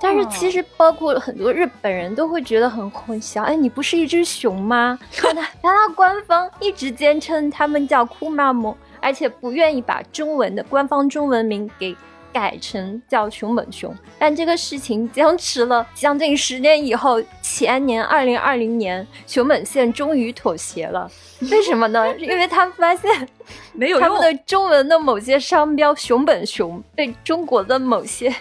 [0.00, 4.98] 但是其实包括很多日本人都会觉得很混淆，哎，你不是一只熊吗？
[5.22, 11.96] 但他但他官方一直坚称他们叫库马蒙，而且不愿意把中文的官方中文名给
[12.32, 13.94] 改成叫熊本熊。
[14.18, 21.10] 但这个事情僵持了将近十年以后，前年二零二零年，熊本县终于妥协了。
[21.50, 22.16] 为什么呢？
[22.18, 23.28] 因为他们发现
[23.72, 24.20] 没有他们。
[24.20, 28.34] 的中文的某些商标“熊本熊”被中国的某些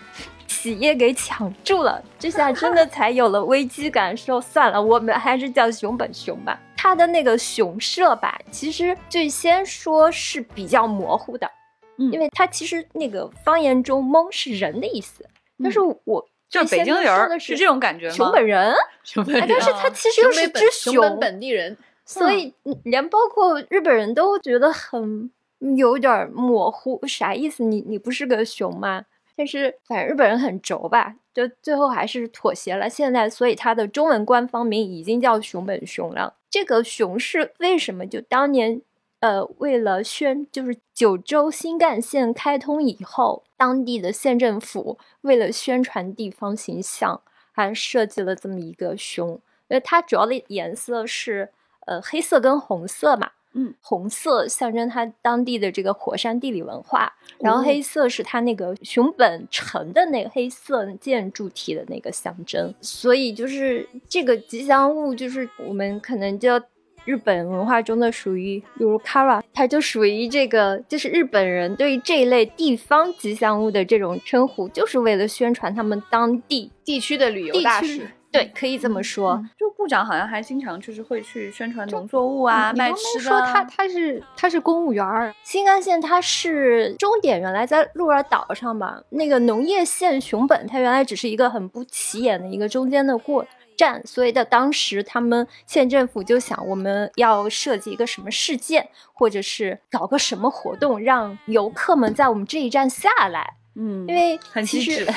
[0.48, 6.60] 企业给抢注了，这下真的才有了危机感，说算了，我们还是叫熊本熊吧。
[6.78, 11.50] 它的那个熊社吧，其实最先说是比较模糊的，
[11.98, 15.26] 嗯因为它其实那个方言中“蒙”是人的意思，
[15.62, 18.14] 但是我就是北京人儿是是这种感觉吗？
[18.16, 27.64] 熊本人，熊本人，但是它其实又是只熊本本地人，所以嗯连包括日本人都觉得很嗯有点儿模糊，啥意思？
[27.64, 29.06] 你你不是个熊吗？
[29.36, 32.90] 但是反正日本人很轴吧，就最后还是妥协了。
[32.90, 36.36] 现在，所以它的中文官方名已经叫熊本熊了。
[36.50, 38.06] 这个熊是为什么？
[38.08, 38.82] 就当年
[39.20, 49.42] 呃，为了宣，就是九州新干线开通以后，当地的县政府为了宣传地方形象，还设计了这么一个熊。
[49.70, 51.52] 呃，它主要的颜色是
[51.88, 53.32] 呃黑色跟红色嘛。
[53.60, 62.72] 嗯，红色象征它当地的这个火山地理文化，然后黑色是它那个熊本城的那个黑色建筑体的那个象征。
[62.82, 66.62] 所以就是这个吉祥物，就是我们可能叫
[67.04, 78.08] 日本文化中的属于，比如 Kara，它就属于这个，就是日本人对于这一类地方吉祥物的这种称呼，就是为了宣传他们当地地区的旅游大使。
[78.38, 79.44] 对，可以这么说。
[79.58, 93.46] 就部长好像还经常就是会去宣传农作物啊，卖你刚吃的他他是他是公务员儿，新干线它是终点原来在鹿儿岛上吧，那个农业县熊本，它原来只是一个很不起眼的一个中间的过
[93.76, 105.12] 站，所以的当时他们县政府就想，我们要设计一个什么事件，或者是搞个什么活动，让游客们在我们这一站下来，嗯，因为很其实机智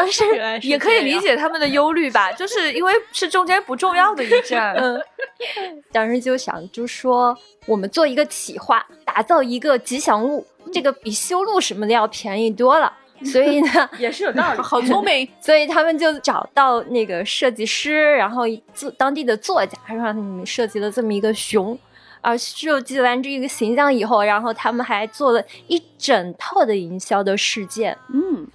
[0.00, 4.74] 当时原来是也可以理解他们的忧虑吧，就是因为是中间不重要的一站。
[4.74, 5.00] 嗯，
[5.92, 7.36] 当时就想，就说
[7.66, 12.92] 我们做一个企划，打造一个吉祥物，这个比修路什么的要便宜多了。
[13.22, 14.60] 所以呢， 也是有道理。
[14.62, 21.78] 好聪明，所以他们就找到那个设计师，然后作当地的作家，让你们设计了这么一个熊。
[22.22, 27.96] 啊设计完这个形象以后，然后他们还做了一整套的营销的事件。
[28.12, 28.46] 嗯嗯，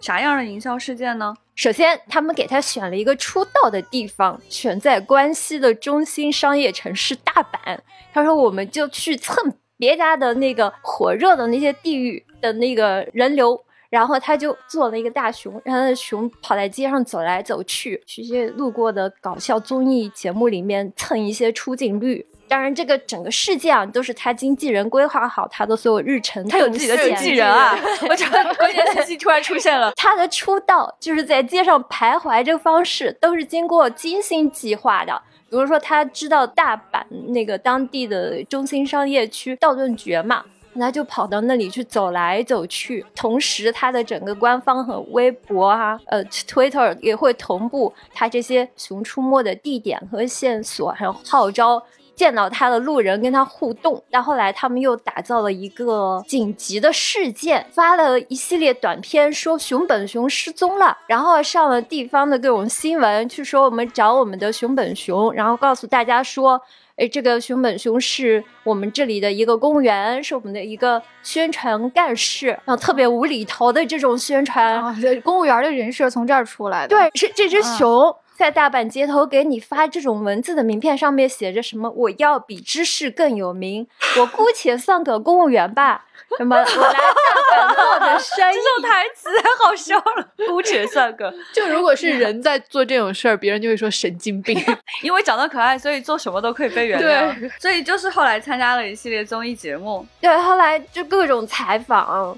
[0.00, 1.34] 啥样的营销事件呢？
[1.54, 7.78] 首先，他们给他选了一个出道的地方，选在关西的中心商业城市大阪。
[8.12, 13.62] 他说，我们就去蹭别家的那个火热的那些地域的那个人流。
[13.90, 22.24] 然后他就做了一个大熊，让他的熊跑在街上走来走去，去一些路过的搞笑综艺节目里面蹭一些出镜率。
[22.50, 27.78] 当然，这个整个事件啊，都是他经纪人规划好他的所有日程，他有自己的经纪人啊！
[28.08, 29.92] 我觉得关键信息突然出现了。
[29.96, 35.22] 他的出道就是在街上徘徊，这个方式都是经过精心计划的。
[35.48, 40.44] 比如说，他知道大阪那个当地的中心商业区道顿崛嘛。
[40.78, 51.82] 他就跑到那里去走来走去，同时他的整个官方和微博啊，呃，Twitter 也会同步他这些熊出没的地点和线索，还有号召
[52.20, 54.04] 见到他的路人跟他互动。
[54.10, 66.60] 但后来，他们又打造了一个紧急的事件，发了一系列短片，说熊本熊失踪了，然后上了地方的各种新闻，去说我们找我们的熊本熊，然后告诉大家说。
[66.96, 76.88] 哎，这个熊本熊是我们这里的一个公务员，是我们的一个宣传干事，然后特别无厘头的这种宣传，公务员的人设从这儿出来的。
[76.88, 81.90] 对，是这只熊在大阪街头给你发这种文字的名片，上面写着什么？
[81.90, 83.86] 我要比知识更有名，
[84.18, 86.06] 我姑且算个公务员吧。
[86.38, 86.56] 什么？
[86.56, 90.26] 我来大阪做的 生意，这种台词太好笑了。
[90.48, 94.58] 姑且算个， 就如果是人在做这种事儿，别人就会说神经病。
[95.02, 97.50] 因为长得可爱，所以做什么都可以被原谅。
[97.60, 102.34] 所以就是后来参加了一系列综艺节目，对，后来就各种采访，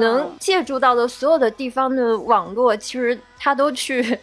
[0.00, 3.18] 能借助到的所有的地方的网络，其实。
[3.44, 4.18] 他都去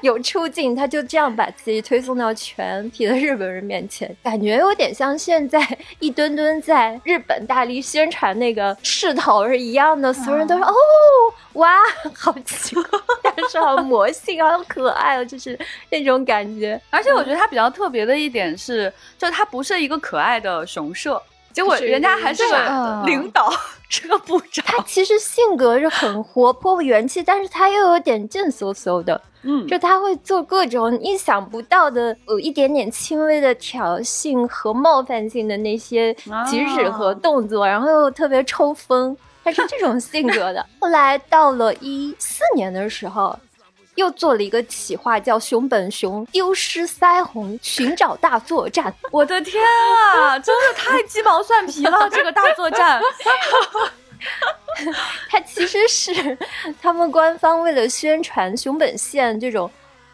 [0.00, 5.60] 有出镜，他就这样把自己推送到全体的日本人面前，感觉有点像现在
[5.98, 10.74] 一吨吨在日本大力宣传那个势头是一样的，所有人都说哦，
[11.52, 11.80] 哇，
[12.14, 12.84] 好奇怪，
[13.22, 15.58] 但是好魔性，好可爱哦，就是
[15.90, 16.80] 那种感觉。
[16.88, 21.22] 而且我觉得他比较特别的一点是，就他不是一个可爱的熊社。
[21.52, 23.52] 结果人家还是个领导，
[23.90, 24.64] 是个部长。
[24.64, 29.20] 他其实性格是很活泼、元气，但是他又有点贱嗖嗖的。
[29.42, 36.14] 嗯，就他会做各种意想不到的、有一点点轻微的挑衅和冒犯性的那些
[36.50, 39.14] 举止和动作，然后又特别抽风。
[39.42, 40.64] 他是这种性格的。
[40.80, 43.38] 后来到了一四年的时候。
[44.00, 48.92] 又做了一个企划，叫“熊本熊丢失腮红寻找大作战”。
[49.12, 49.62] 我的天
[50.16, 52.08] 啊，真的太鸡毛蒜皮了！
[52.10, 53.00] 这个大作战，
[55.28, 56.38] 它其实是
[56.80, 59.70] 他们官方为了宣传熊本县这种。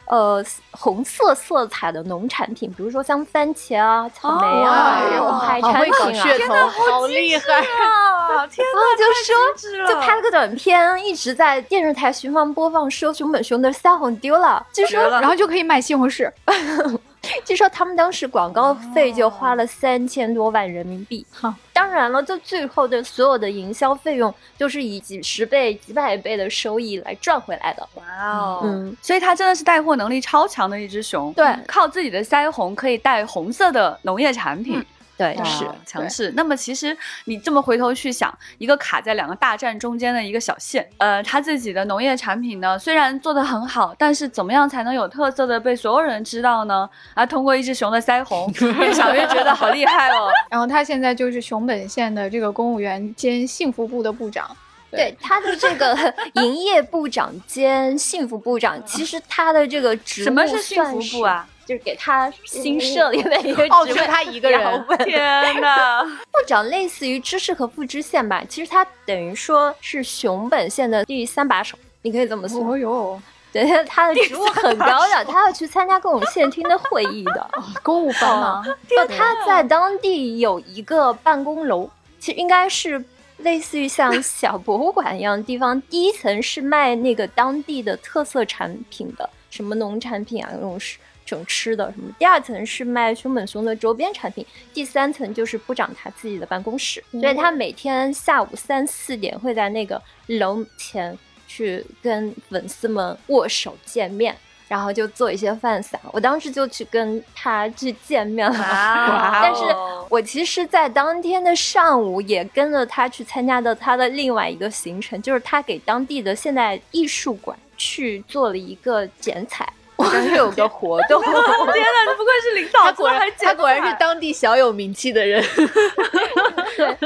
[0.09, 8.47] 呃，红色色彩的农产品，比如说像番茄啊、草莓啊这种海产品啊，天哪，好厉害啊！
[8.47, 16.31] 天呐，就说就拍了个短片，一直在电视台循环播放，说熊本熊的腮红丢了，据说然后就可以卖西红柿。
[17.45, 21.27] 据说他们当时广告费就花了三千多万人民币。
[21.33, 27.89] 哈，当然了，这最后的所有的营销费用，就是以几十倍、几百倍的收益来赚回来的。
[27.95, 31.33] 哇哦，嗯，所以它真的是带货能力超强的一只熊。
[31.33, 34.85] 对，靠自己的腮红可以带红色的农业产品。
[35.17, 36.33] 对，是强势。
[36.37, 46.89] 那么其实你这么回头去想，一个卡在两个大战中间的一个小县，呃，他自己的农业产品呢，虽然做的很好，但是怎么样才能有特色的被所有人知道呢？
[47.15, 50.29] 啊，通过一只熊的腮红，越想越觉得好厉害哦。
[50.51, 54.55] 然后他现在就是熊本县的这个公务员兼幸福部的部长。
[54.91, 55.97] 对，他的这个
[56.35, 61.47] 营业部长兼幸福部长，其实他的这个职什么是幸福部啊？
[61.67, 64.85] 就是给他新设立的一个职位， 他一个人。
[65.05, 66.03] 天哪！
[66.31, 72.61] 部长类似于知识和副知县吧，其实他等于说是熊本县的第三把手，你可以这么说。
[72.61, 73.21] 哦哟，
[73.53, 77.51] 对，他的职务很高的，他要去参加各种县厅的会议的，
[77.83, 78.65] 公务班吗？
[78.89, 83.05] 就他在当地有一个办公楼，其实应该是
[83.39, 85.81] 类似于像小博物馆一样的地方。
[85.83, 90.99] 第一层是卖那个当地的特色产品的，什么农产品啊，那种是。
[91.27, 92.11] 整吃的什么？
[92.19, 97.03] 第二层是卖熊本熊的周边产品，第三层就是部长他自己的办公室。
[97.11, 104.37] 所以他每天下午三四点会在那个楼前去跟粉丝们握手见面，
[104.69, 105.99] 然后就做一些饭撒。
[106.13, 108.57] 我当时就去跟他去见面了，
[109.43, 109.63] 但是
[110.09, 119.69] 我其实，在当天的上午也跟着他去参加的他的另外一个行程，就是他给当地的现代艺术馆去做了一个剪彩。
[120.05, 122.15] 是有个 活动，天哪！
[122.17, 125.43] 不愧是领导， 他果然他果然是当地小有名气的人。
[126.77, 126.97] 对，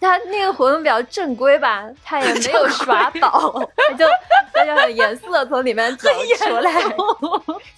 [0.00, 4.04] 他那个活动比较正规吧，他也没有耍宝，他就
[4.52, 6.08] 他就很严肃的从里面走
[6.38, 6.72] 出来，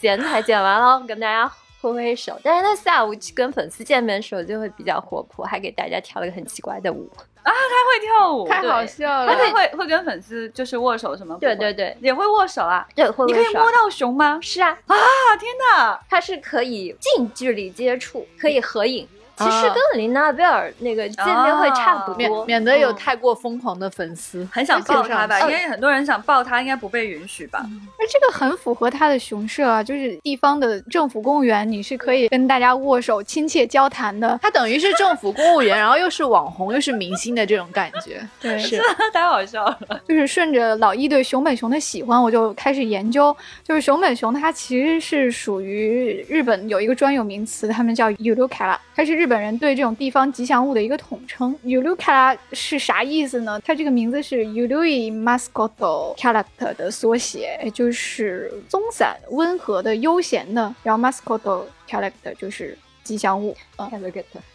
[0.00, 2.38] 剪彩剪完了，跟大家挥挥手。
[2.42, 7.10] 但是他下午去跟粉丝见面的时候就会比较活泼，还给大家跳了个很奇怪的舞。
[7.50, 9.34] 他会跳舞，太好笑了。
[9.34, 11.36] 他会会跟粉丝就是握手什么？
[11.40, 12.86] 对对，对也会握手啊。
[12.94, 14.38] 对，会你可以摸到熊吗？
[14.40, 14.96] 是啊，啊
[15.38, 16.00] 天哪！
[16.08, 19.08] 它是可以近距离接触，可以合影。
[19.36, 24.46] 其实啊跟琳娜贝尔那个见面会差不免多，免得有嗯太过疯狂的粉丝。
[24.52, 27.60] 很想抱他吧，因为很多人想抱他，应该不被允许吧？
[27.98, 34.38] 而这个很符合他的熊社啊，就是地方的政府公务员，你是可以跟大家握手、亲切交谈的。
[34.42, 38.20] 他等于是政府公务员，然后又是网红，又是明星的这种感觉。
[38.40, 38.80] 对，是
[39.12, 39.78] 太好笑了。
[40.06, 43.34] 就是顺着老一对熊本熊的喜欢，我就开始研究。
[43.64, 51.56] 就是熊本熊，它其实是属于日本有一个专有名词，他们叫 Yurukara，它是日本人对这种地方吉祥物的一个统称。
[51.64, 53.60] ，Yulu Kala 是啥意思呢？
[53.64, 55.70] 它这个名字是 y u l u i Mascot
[56.16, 63.88] Character 的缩写，也就是松散、温和的、悠闲的，然后 Mascot Character 就是吉祥物啊。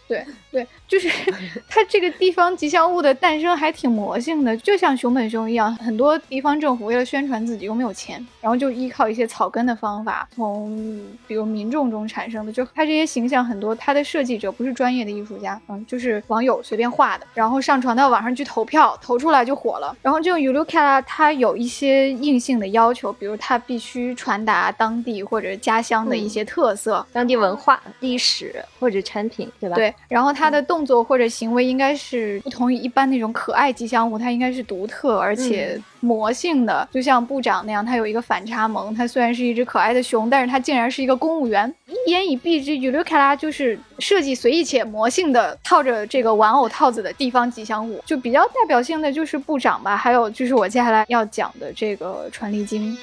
[0.08, 1.10] 对对，就是
[1.68, 12.52] 它这个地方吉祥物的诞生还挺魔性的，就像熊本熊一样，很多地方政府为了宣传自己又没有钱，然后就依靠一些草根的方法，从比如民众中产生的。
[12.52, 19.96] 就它这些形象很多，它的设计者不是专业的艺术家，嗯，就是网友随便画的，然后上传到网上去投票，投出来就火了。
[20.02, 38.94] 然后这种 u l u k a 它有一些硬性的要求，比如它必须传达当地或者家乡的一些特色，当地文化、历史或者产品，对吧？，对，然后它的动作或者行为应该是不同于一般那种可爱吉祥物，它应该是独特而且魔性的，就像部长那样，它有一个反差萌。
[38.96, 41.74] 它虽然是一只可爱的熊，但是它竟然是一个公务员。
[41.88, 52.98] 一言以蔽之，尤留卡拉就是设计随意且魔性的套着这个玩偶套子的地方吉祥物，就比较代表性的就是部长吧，还有就是我接下来要讲的这个传力精。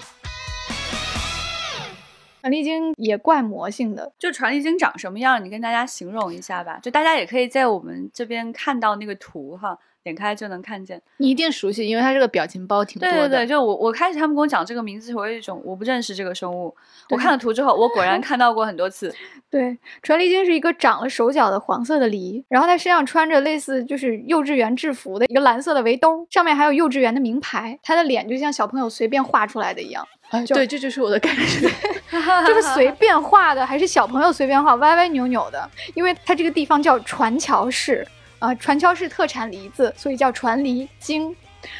[2.44, 5.42] 传力精也怪魔性的，就传力精长什么样？
[5.42, 6.78] 你跟大家形容一下吧。
[6.82, 11.00] 就大家也可以在我们这边看到那个图哈，点开就能看见。
[11.16, 13.14] 你一定熟悉，因为它这个表情包挺多的。
[13.14, 16.76] 对对对，就我我开始他们跟我讲这个名字，我有一种我不认识这个生物。
[17.08, 19.14] 我看了图之后，我果然 看到过很多次。
[19.50, 27.78] 对，传力精是一个长了手脚的黄色的梨，然后它身上穿着类似就是幼稚园制服的一个蓝色的围兜，上面还有幼稚园的名牌。
[27.82, 31.70] 它的脸就像小朋友随便画出来的一样，哎，对，这就是我的感觉。
[32.46, 35.70] 就是随便画的，还是小朋友随便画，歪歪扭扭的。
[35.94, 38.06] 因为它这个地方叫船桥市
[38.38, 41.34] 啊、船桥市特产梨子，所以叫船梨精。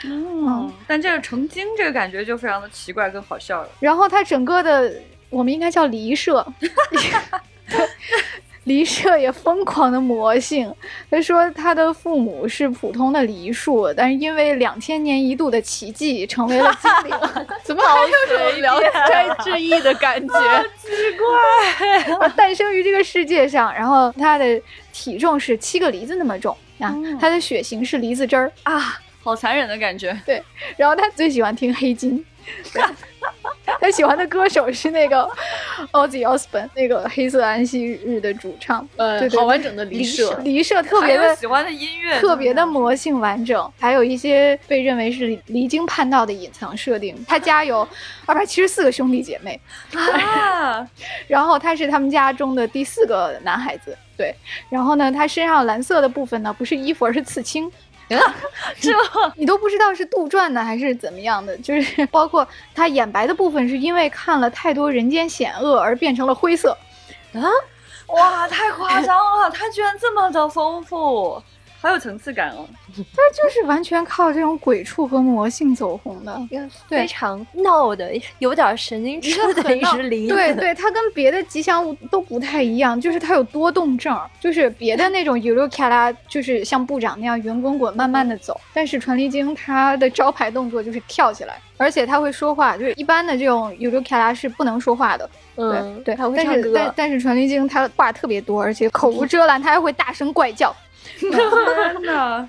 [0.05, 3.69] 嗯，但这个成精这个感觉就非常的奇怪跟好笑了。
[3.81, 4.95] 然后它整个的，
[5.29, 6.47] 我们应该叫梨社
[8.67, 10.73] 梨社也疯狂的魔性。
[11.11, 17.19] 他说他的父母是普通的梨树，但是因为两千年一度的奇迹，成为了精灵。
[17.63, 20.63] 怎么还有种聊斋志异的感觉？
[20.79, 20.89] 奇
[22.17, 24.61] 怪 诞生于这个世界上，然后他的
[24.93, 30.19] 体重是七个梨子那么重啊，嗯它的血型是梨子汁儿，啊，好残忍的感觉。
[30.25, 30.43] 对
[30.77, 32.25] 然后他最喜欢听黑金。
[33.81, 35.29] 他喜欢的歌手是那个
[35.93, 38.87] Ozzy Osbourne，那个黑色安息日的主唱。
[38.97, 40.39] 呃对，对好完整的离社。
[40.43, 47.15] 离社特别的喜欢的音乐，特别的魔性完整，还有一些被认为是离经叛道的隐藏设定。
[47.27, 47.87] 他家有
[48.27, 49.61] 二百七十四个兄弟姐妹，
[49.95, 50.87] 啊，
[51.29, 53.97] 然后他是他们家中的第四个男孩子。
[54.17, 54.33] 对，
[54.71, 57.69] 然后呢，他身上蓝色的部分呢，不是衣服，而是刺青。
[58.09, 58.91] 这
[59.37, 66.77] 你都不知道是杜撰的还是怎么样的，就是 包括他眼白的部分，是因为看了太多人间险恶而变成了灰色。
[67.35, 67.43] 啊
[68.09, 69.51] 哇，太夸张了！
[69.51, 71.43] 他居然这么的丰富，
[71.85, 72.67] 好有层次感哦。
[72.97, 76.41] 他就是完全靠这种鬼畜和魔性走红的。
[76.89, 80.29] 非常闹的，有点神经质的一只梨。
[80.29, 96.95] 对对，它跟别的吉祥物都不太一样，就是它有多动症，就是别的那种 k a l a 就是像部长那样圆滚滚慢慢的走，但是传力精它的招牌动作就是跳起来，而且他会说话，就是一般的这种 k a l a 是不能说话的，嗯，对对，它会但唱歌是但。
[96.97, 100.75] 但是传力精他话特别多，而且口无遮拦，他还会大声怪叫。
[101.31, 102.49] 天哪！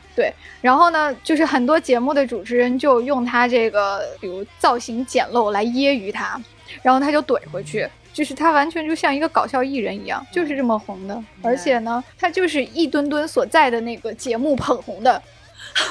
[0.61, 6.41] 然后呢，就是很多节目的主持人就用他这个，比如造型简陋来揶揄他，
[6.81, 7.87] 然后他就怼回去。
[8.13, 11.21] 就是他完全就像一个搞笑艺人一样，就是这么红的。
[11.41, 15.21] 而且呢，他就是一吨吨所在的那个节目捧红的。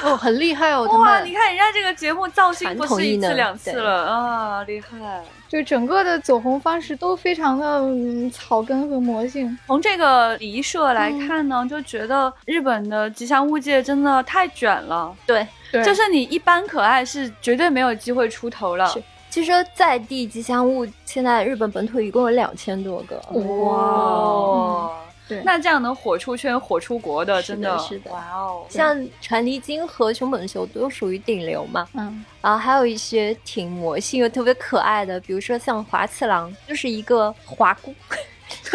[0.03, 5.23] 哦，很厉害哦，哇，们你看人家这个节目造型不是一次两次了啊，厉害！
[5.49, 9.57] 就整个的走红方式都非常的、嗯、草根和魔性。
[9.67, 18.87] 从这个离社来看呢，就觉得日本的吉祥物界真的太卷了，对，对就是你一般可爱是绝对没有机会出头了。
[18.89, 23.17] 是据说在地吉祥物现在日本本土一共有两千多个。
[23.39, 24.91] 哇，
[25.29, 25.43] 对。
[25.45, 28.11] 那这样能火出圈、火出国的，真的是的。
[28.11, 28.67] 哇哦！
[28.69, 31.89] 像传离金和熊本秀都属于顶流嘛。
[31.95, 37.95] 嗯，然后还有一些挺魔性又特别可爱的，比如说像华次郎，就是一个华姑，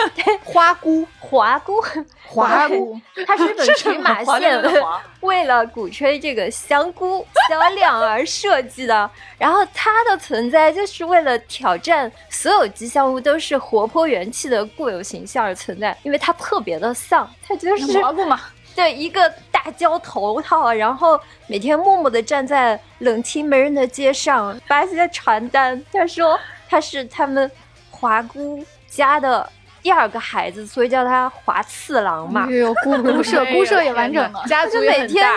[0.43, 1.81] 花菇， 华姑，
[2.25, 4.83] 华姑，它是日本垂马华县的
[5.21, 9.09] 为了鼓吹这个香菇 销量而设计的。
[9.37, 18.39] 然后它的存在就是为了挑战所有吉祥物都是活泼元气的固有形象而存在，因为它特别的丧，它就是蘑菇嘛，
[18.75, 25.83] 对，一个大胶头套，然后每天默默地站在冷清没人的街上，发一些传单。
[25.91, 27.49] 他说他是他们
[27.89, 29.49] 华姑家的
[29.81, 32.49] 第二个孩子，所以叫他华次郎嘛。
[32.49, 34.43] 有姑姑社，哎呦姑社也完整了。
[34.47, 35.27] 家族也天。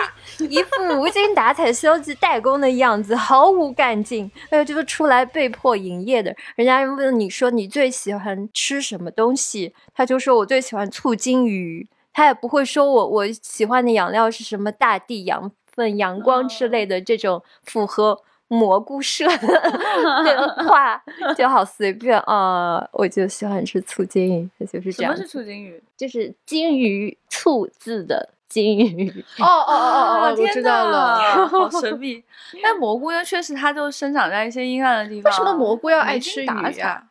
[0.49, 4.29] 一副无精打采、消极怠工的样子，毫无干劲。
[4.49, 18.23] 哎呦就是出来被迫营业的，人家问你说你最喜欢吃什么东西，他就说我最喜欢醋金鱼，他也不会说我我喜欢的养料是什么大地养分、阳光之类的这种符合。
[18.47, 21.01] 蘑菇社的 话
[21.35, 25.81] 就好随便啊、我就喜欢吃醋金鱼，它就是这样子，什么是醋金鱼？
[25.97, 29.09] 就是金鱼醋字的金鱼。
[29.39, 31.17] 哦哦哦哦哦，我天知道了。
[31.17, 32.23] 哪， 好神秘。
[32.61, 35.31] 但蘑菇呢，确实它就生长在一些阴暗的地方。
[35.31, 36.47] 为什么蘑菇要爱没吃鱼
[36.81, 37.03] 啊？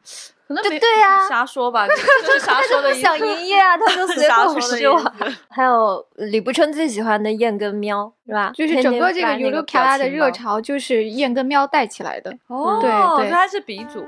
[0.47, 1.95] 可能没对对呀、瞎说吧， 这
[2.26, 3.03] 这是瞎他说的意思。
[3.03, 5.12] 就不想营业啊，他就 随瞎口说。
[5.49, 8.51] 还有李不春最喜欢的燕跟喵，是吧？
[8.55, 12.36] 就是整个这个天发那 u 个 l 卡拉的热潮，就是燕跟喵带起来的。
[12.49, 12.90] 哦，对
[13.24, 14.05] 对他是鼻祖。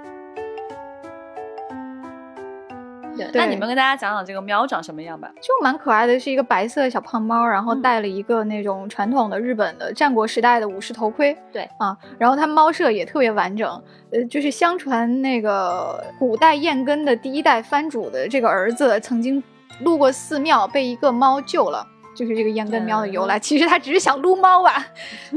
[3.33, 5.31] 那你们跟大家讲讲这个喵长什么样吧？
[5.41, 11.37] 就蛮可爱的，是一个白色的小胖猫，然后嗯戴了一个那种传统的日本的战国时代的武士头盔。
[11.53, 19.43] 对啊，然后它猫舍也特别完整，呃，就是相传那个古代燕根的第一代藩主的这个儿子曾经
[19.81, 21.87] 路过寺庙，被一个猫救了。
[22.15, 24.87] 就是这个燕根喵的由来，其实他只是想撸猫吧，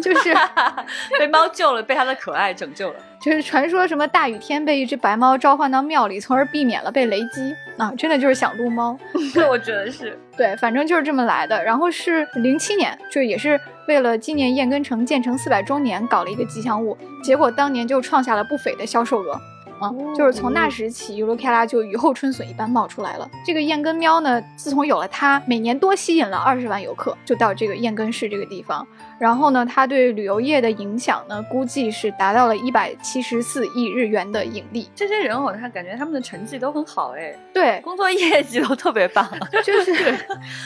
[0.01, 0.33] 就是
[1.19, 2.95] 被猫救了，被它的可爱拯救了。
[3.19, 8.97] 就是传说什么大雨天被一只白猫召唤到庙里，从而避免了被雷击啊，真的就是想撸猫。
[9.33, 10.17] 对，我觉得是。
[10.37, 11.63] 对，反正就是这么来的。
[11.63, 19.41] 然后是零七年，就也是为了纪念燕根城建成四百周年，搞了一个吉祥物，结果当年就创下了不菲的销售额。
[19.79, 23.29] 啊、就是从那时起，尤罗凯拉就雨后春笋一般冒出来了。
[23.45, 28.85] 这个燕根喵呢，自从有了它，每年多吸引了二十万游客，就到这个燕根市这个地方。
[29.19, 34.89] 然后呢，它对旅游业的影响呢，估计是达到了一百七十四亿日元的盈利。
[34.95, 39.27] 这些人偶，他感觉他们的成绩都很好哎，对，工作业绩都特别棒。
[39.63, 40.17] 就是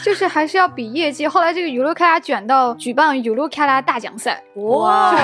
[0.03, 1.27] 就是还是要比业绩。
[1.27, 5.15] 后来这个尤罗卡拉卷到举办尤罗卡拉大奖赛，哇，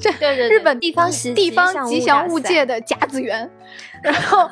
[0.00, 0.10] 这
[0.48, 3.50] 日本地方吉地方吉祥物界的甲子园，
[4.02, 4.48] 然后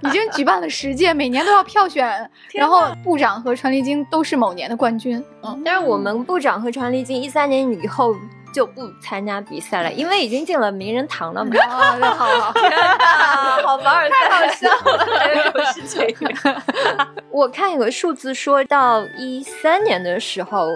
[0.00, 5.22] 已经举办了十届，每年都要票选， 然后部长和传力京都是某年的冠军。
[5.42, 8.14] 嗯，但是我们部长和传力京一三年以后
[8.52, 11.50] 就不参加比赛了，因为已经进了名人堂了嘛。
[11.50, 16.62] 哦，对好好， 天哪，好凡尔赛， 太好笑了，又是这个。
[17.30, 20.68] 我看有个数字说到一三年的时候，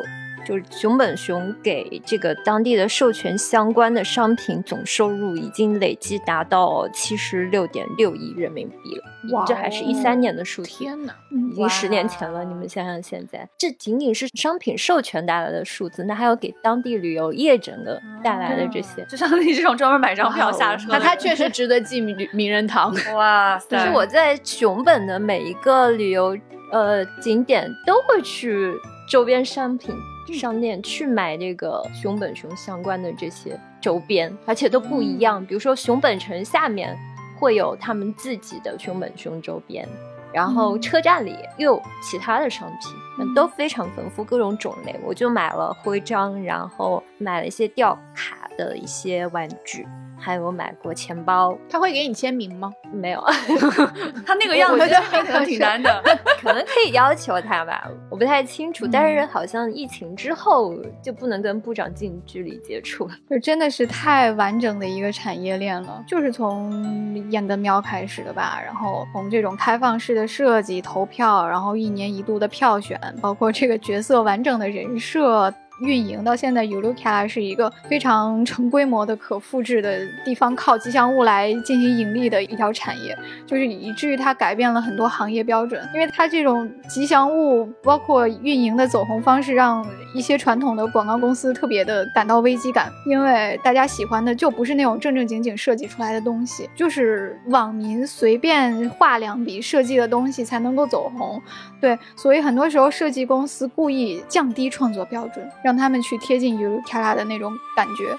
[0.49, 9.05] 就是熊本熊给这个当地的授权相关的商品总收入已经累计达到七十六点六亿人民币了。
[9.34, 10.70] 哇这还是一三年的数据。
[10.70, 11.12] 天哪！
[11.30, 19.05] 嗯已经十年前了，你们想想现在，这仅仅是商品授权带来的数字，那还有给当地旅游业整个带来的这些。
[19.11, 22.94] 就像你这种专门买张票下车，那他确实值得进名名人堂。
[23.14, 23.76] 哇塞！
[23.76, 26.34] 就是我在熊本的每一个旅游
[26.72, 28.72] 呃景点都会去
[29.11, 29.94] 周边商品
[30.35, 35.45] 商店去买这个熊本熊相关的这些周边，而且都不一样。
[35.45, 36.97] 比如说熊本城下面
[37.39, 39.89] 会有他们自己的熊本熊周边。
[40.31, 44.95] 然后车站里又有其他的商品，嗯都非常丰富，各种种类。
[45.03, 52.72] 我就买了徽章，然后买了一些吊卡的一些玩具，还有买过钱包，他会给你签名吗？
[52.92, 53.24] 没有。
[54.26, 56.02] 他那个样子，我觉得可能挺难的。
[56.42, 58.86] 可能可以要求他吧，我不太清楚。
[58.86, 63.14] 但是好像疫情之后就不能跟部长近距离接触了。
[63.30, 75.52] 就真的是太完整的一个产业链了，就是从燕根喵开始的吧，然后从这种开放式的设计、投票，然后一年一度的票选，包括这个角色完整的人设。
[75.81, 83.16] 运营到现在 y u l u k a 是一个非常成规模的、可复制的地方靠吉祥物来进行盈利的一条产业，
[83.47, 85.81] 就是以至于它改变了很多行业标准。
[85.95, 101.41] 因为它这种吉祥物包括运营的走红方式，让一些传统的广告公司特别的感到危机感，因为大家喜欢的就不是那种正正经经设计出来的东西，就是网民随便画两笔设计的东西才能够走红。
[101.81, 108.16] 对，所以很多时候设计公司故意降低创作标准，让他们去贴近 u k a 的那种感觉。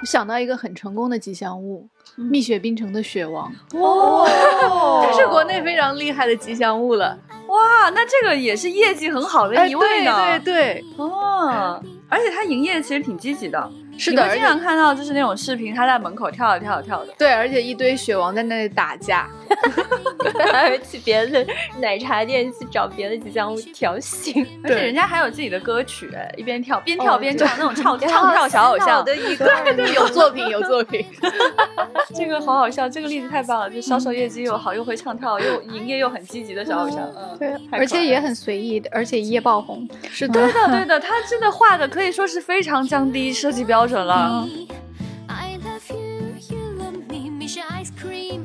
[0.00, 4.28] 我想到一个很成功的吉祥物，蜜雪冰城的雪王，哇，
[5.08, 7.18] 这是国内非常厉害的吉祥物了。
[7.48, 10.14] 哇，那这个也是业绩很好的哎，一位呢。
[10.14, 17.12] 对对对，哦，而且他营业其实挺积极的，是的，你会经常看到就是那种视频，他在门口跳啊跳啊跳的。
[17.18, 19.28] 对，而且一堆雪王在那里打架。
[20.52, 21.46] 还 会去别的
[21.80, 29.46] 奶茶店去找别的吉祥物调 戏，而且人家还有自己的歌曲，哎，一边跳边跳哦边唱那种唱 唱跳小偶像，的一个
[29.94, 31.04] 有作品，有作品。
[32.14, 39.88] 这个好好笑，这个例子太棒了，就销售业绩又好，又会唱跳，又营业又很积极的小偶像，嗯，对，而且也很随意的，而且一夜爆红。
[40.10, 44.46] 是对的对的，他真的画的可以说是非常降低设计标准了。
[45.26, 48.44] I love you, you love me, Misha ice cream.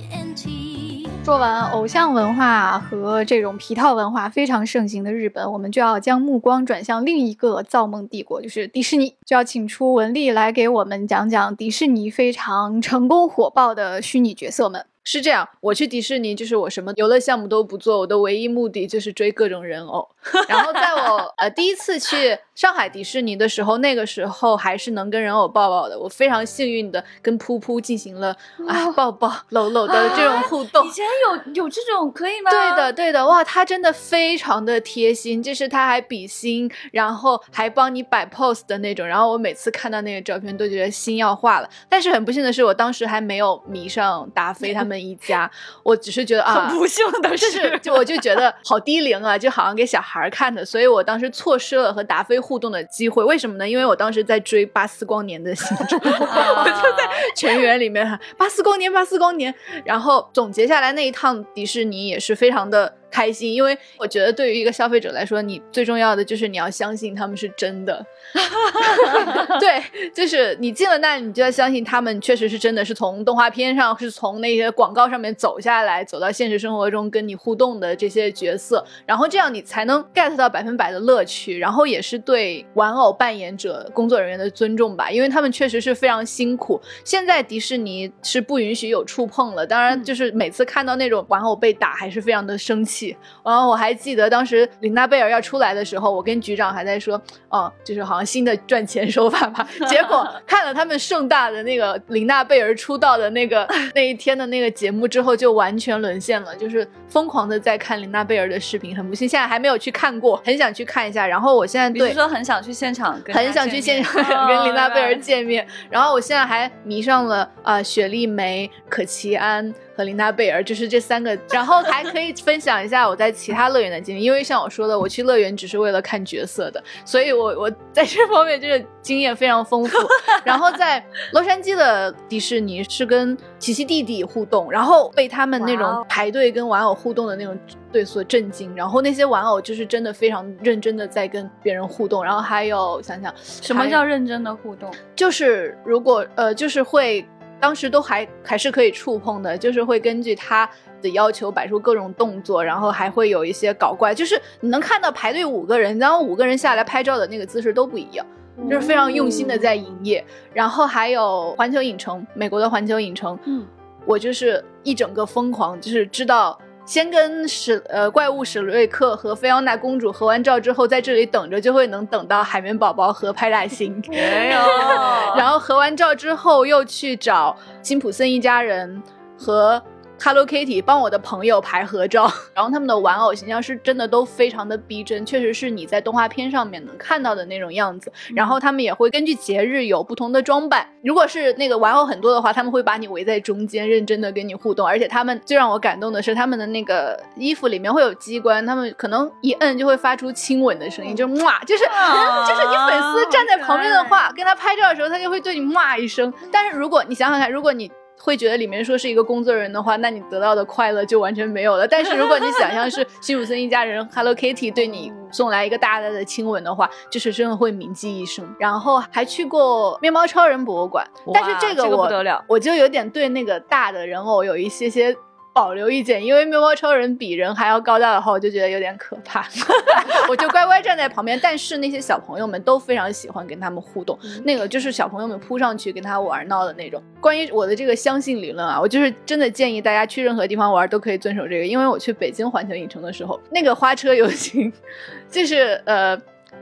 [1.23, 14.85] 说完偶像文化和这种皮套文化非常盛行的日本，我们就要将目光转向另一个造梦帝国，就是迪士尼，就要请出文丽来给我们讲讲迪士尼非常成功火爆的虚拟角色们。
[15.03, 20.07] 是这样，我去迪士尼就是我什么游乐项目都不做，我的唯一目的就是追各种人偶。
[20.47, 28.35] 然后在我呃第一次去上海迪士尼的时候，那个时候还是能跟人偶抱抱的，我非常幸运的跟噗噗进行了
[28.67, 30.91] 啊抱抱搂搂的这种互动以。
[30.91, 32.51] 前有有这种可以吗？
[32.51, 39.05] 对的，对的，哇，他真的非常的贴心，就是他还比心，然后还帮你摆 pose 的那种。
[39.07, 41.69] 然后我每次看到那个照片都觉得心要化了。
[41.87, 45.49] 但是很不幸的是，我当时还没有迷上达菲他们一家，
[45.83, 53.23] 我只是觉得啊，很不幸的，就是就我就觉得好低龄啊，就好像给小孩儿看的，所以我当时错失了和达菲互动的机会。
[53.23, 53.67] 为什么呢？
[53.67, 59.53] 因为我当时在追巴斯光年的形状， 我就在全员里面喊巴斯光年，巴斯光年。
[59.83, 62.93] 然后总结下来那一趟迪士尼也是非常的。
[63.09, 68.05] 开心，因为我觉得对于一个消费者来说，你最重要的就是你要相信他们是真的。
[69.59, 69.81] 对，
[70.13, 86.79] 就是你进了那，你就要相信他们确实是真的是从动画片上，是从那些广告上面走下来，走到现实生活中跟你互动的这些角色，然后这样你才能 get 到百分百的乐趣，然后也是对玩偶扮演者工作人员的尊重吧，因为他们确实是非常辛苦。
[87.03, 92.98] 现在迪士尼是不允许有触碰了，当然就是每次看到那种玩偶被打，还是非常的生气。
[93.43, 99.67] 然后我还记得当时琳娜贝尔要出来的时候，我跟局长还在说，哦，就是好像新的赚钱手法吧。
[99.87, 108.95] 结果看了他们盛大的那个琳娜贝尔出道的那个那一天的那个节目之后，就完全沦陷了，就是疯狂的在看琳娜贝尔的视频。
[108.95, 111.25] 很不幸，现在还没有去看过，很想去看一下。
[111.25, 115.65] 然后我现在对说很想去现场很想去现场跟琳娜贝尔哦见面。
[115.89, 121.37] 然后我现在还迷上了啊、呃雪莉梅、可奇安和琳达贝尔，就是这三个。
[121.51, 129.97] 然后还可以分享一下我在其他乐园的经历，因为像我说的，我去乐园只是为了看角色的，所以我我在这方面就是经验非常丰富。
[130.45, 137.59] 然后在洛杉矶的迪士尼是跟琪琪弟弟互动，然后被他们那种排队跟玩偶互动的那种
[137.91, 144.89] 对所震惊，然后那些玩偶就是真的非常认真的在跟别人互动，然后还有想想什么叫认真的互动？
[145.13, 147.27] 就是如果呃就是会
[147.59, 150.69] 当时都还还是可以触碰的，就是会根据他
[151.01, 158.25] 的要求摆出各种动作，然后还会有一些搞怪，就是你能看到排队五个人，然后五个人下来拍照的那个姿势都不一样。
[158.69, 160.21] 就是非常用心的在营业，
[160.53, 163.65] 然后还有环球影城，美国的环球影城，嗯，
[164.05, 174.59] 我就是一整个疯狂，就是知道先跟史呃怪物史瑞克和菲奥娜公主合完照之后，在这里等着就会能等到海绵宝宝和派大星， 没有。
[175.37, 179.03] 然后合完照之后又去找辛普森一家人
[179.37, 179.79] 和
[180.21, 188.11] Hello Kitty 帮我的朋友拍合照，然后他们的玩偶形象是真的都非常的逼真，确实是你在动画片上面能看到的那种样子。
[188.35, 194.85] 然后他们也会根据节日有不同的装扮，如果是那个玩偶很多的话，他们会把你围在中间，认真的跟你互动。
[194.85, 206.31] 而且他们最让我感动的是，他们的那个衣服里面会有机关，他们可能一摁就会发出亲吻的声音，就哇，就是、啊就是你粉丝站在旁边的话，跟他拍照的时候，他就会对你骂一声。
[206.51, 207.89] 但是如果你想想看，如果你
[208.21, 211.87] 会觉得里面说是一个工作人的话，那你得到的快乐就完全没有了。
[211.87, 218.45] 但是如果你想象是辛普森一家人 Hello Kitty 对你送来一个大大的亲吻的话，就是真的会铭记一生。
[218.59, 225.15] 然后还去过面包超人博物馆，但是这个这个我不得了我就有点对那个大的人偶有一些些。
[225.59, 229.45] 保留意见，因为面包超人比人还要高大的话，我就觉得有点可怕，
[230.29, 231.37] 我就乖乖站在旁边。
[231.43, 237.03] 但是那些小朋友们都非常喜欢跟他们互动，那个就是小朋友们扑上去跟他玩闹的那种。
[237.19, 244.71] 关于我的这个相信理论啊，我就是真的建议大家去任何地方玩都可以遵守这个，因为我去北京环球影城的时候，那个花车游行，
[245.29, 246.17] 就是呃。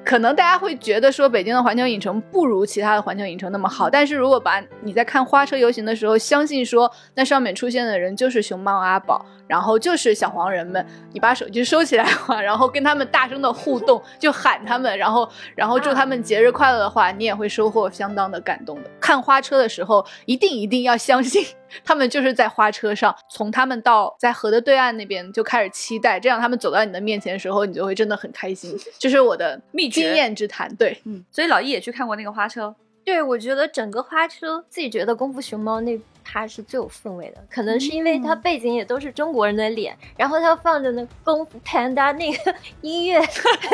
[0.07, 18.89] 可能大家会觉得说北京的环球影城不如其他的环球影城那么好，但是如果把你在看花车游行的时候，相信说那上面出现的人就是熊猫阿宝，然后就是小黄人们，你把手机收起来的话，然后跟他们大声的互动，就喊他们，然后然后祝他们节日快乐的话，你也会收获相当的感动的。
[19.01, 21.45] 看花车的时候，一定一定要相信。
[21.83, 28.77] 他们就是在花车上，从他们到在河的对岸那边就开始期待，这样他们走到你的面前的时候，你就会真的很开心。
[28.99, 30.73] 这是我的秘经验之谈。
[30.75, 43.21] 对，嗯，所以老易也去看过那个花车，对，我觉得整个花车，自己觉得功夫熊猫那趴是最有氛围的，可能是因为它背景也都是中国人的脸，然后它放着那功夫 panda 那个 音乐，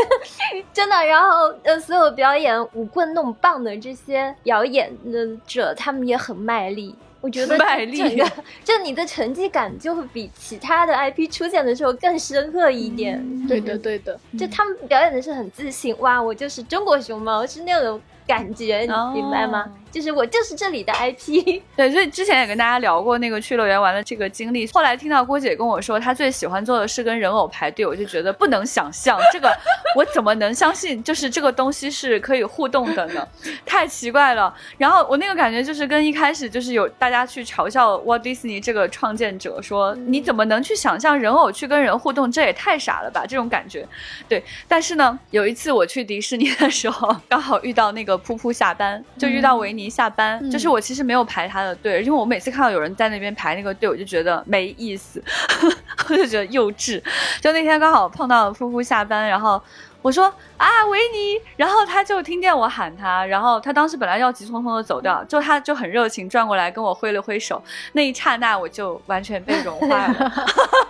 [0.72, 6.95] 真的，然后呃，所有表演舞棍弄棒的这些表演的者，他们也很卖力。
[7.24, 8.30] 我觉得卖力整个
[8.66, 13.48] 就你的成绩感就会比其他的 IP 出现的时候更深刻一点。
[13.48, 14.20] 对的，对的。
[14.38, 19.72] 就他们表演的是很自信，哇，我就是中国熊猫，是那种感觉，你哦明白吗？
[19.94, 21.62] 就是我就是这里的 IP。
[21.78, 24.68] 对，所以之前也跟大家聊过那个去乐园玩的这个经历。
[24.74, 29.56] 后来听到郭姐跟我说，她最喜欢做的是跟人偶排队，我就觉得不能想象这个，
[29.96, 33.28] 我怎么能相信就是这个东西是可以互动的呢？
[33.66, 34.54] 太奇怪了。
[34.78, 42.32] 然后我那个感觉就是跟一开始就是有大家去嘲笑 Walt Disney 这个创建者说，你怎么能去想象人偶去跟人互动？
[42.32, 43.26] 这也太傻了吧！
[43.28, 43.88] 这种感觉。
[44.28, 55.24] 对，但是呢，有一次我去迪士尼的时候，刚好遇到那个噗噗下班，就遇到维尼下班，嗯就是我其实没有排他的队，因为我每次看到有人在那边排那个队，我就觉得没意思，
[56.10, 57.02] 我就觉得幼稚。
[57.42, 59.62] 就那天刚好碰到夫妇下班，然后。
[60.04, 60.26] 我说
[60.58, 67.64] 啊，维尼，然后他就听见我喊他，然后他当时本来要急匆匆的走掉，就他就很热情转过来跟我挥了挥手，
[67.94, 70.32] 那一刹那我就完全被融化了，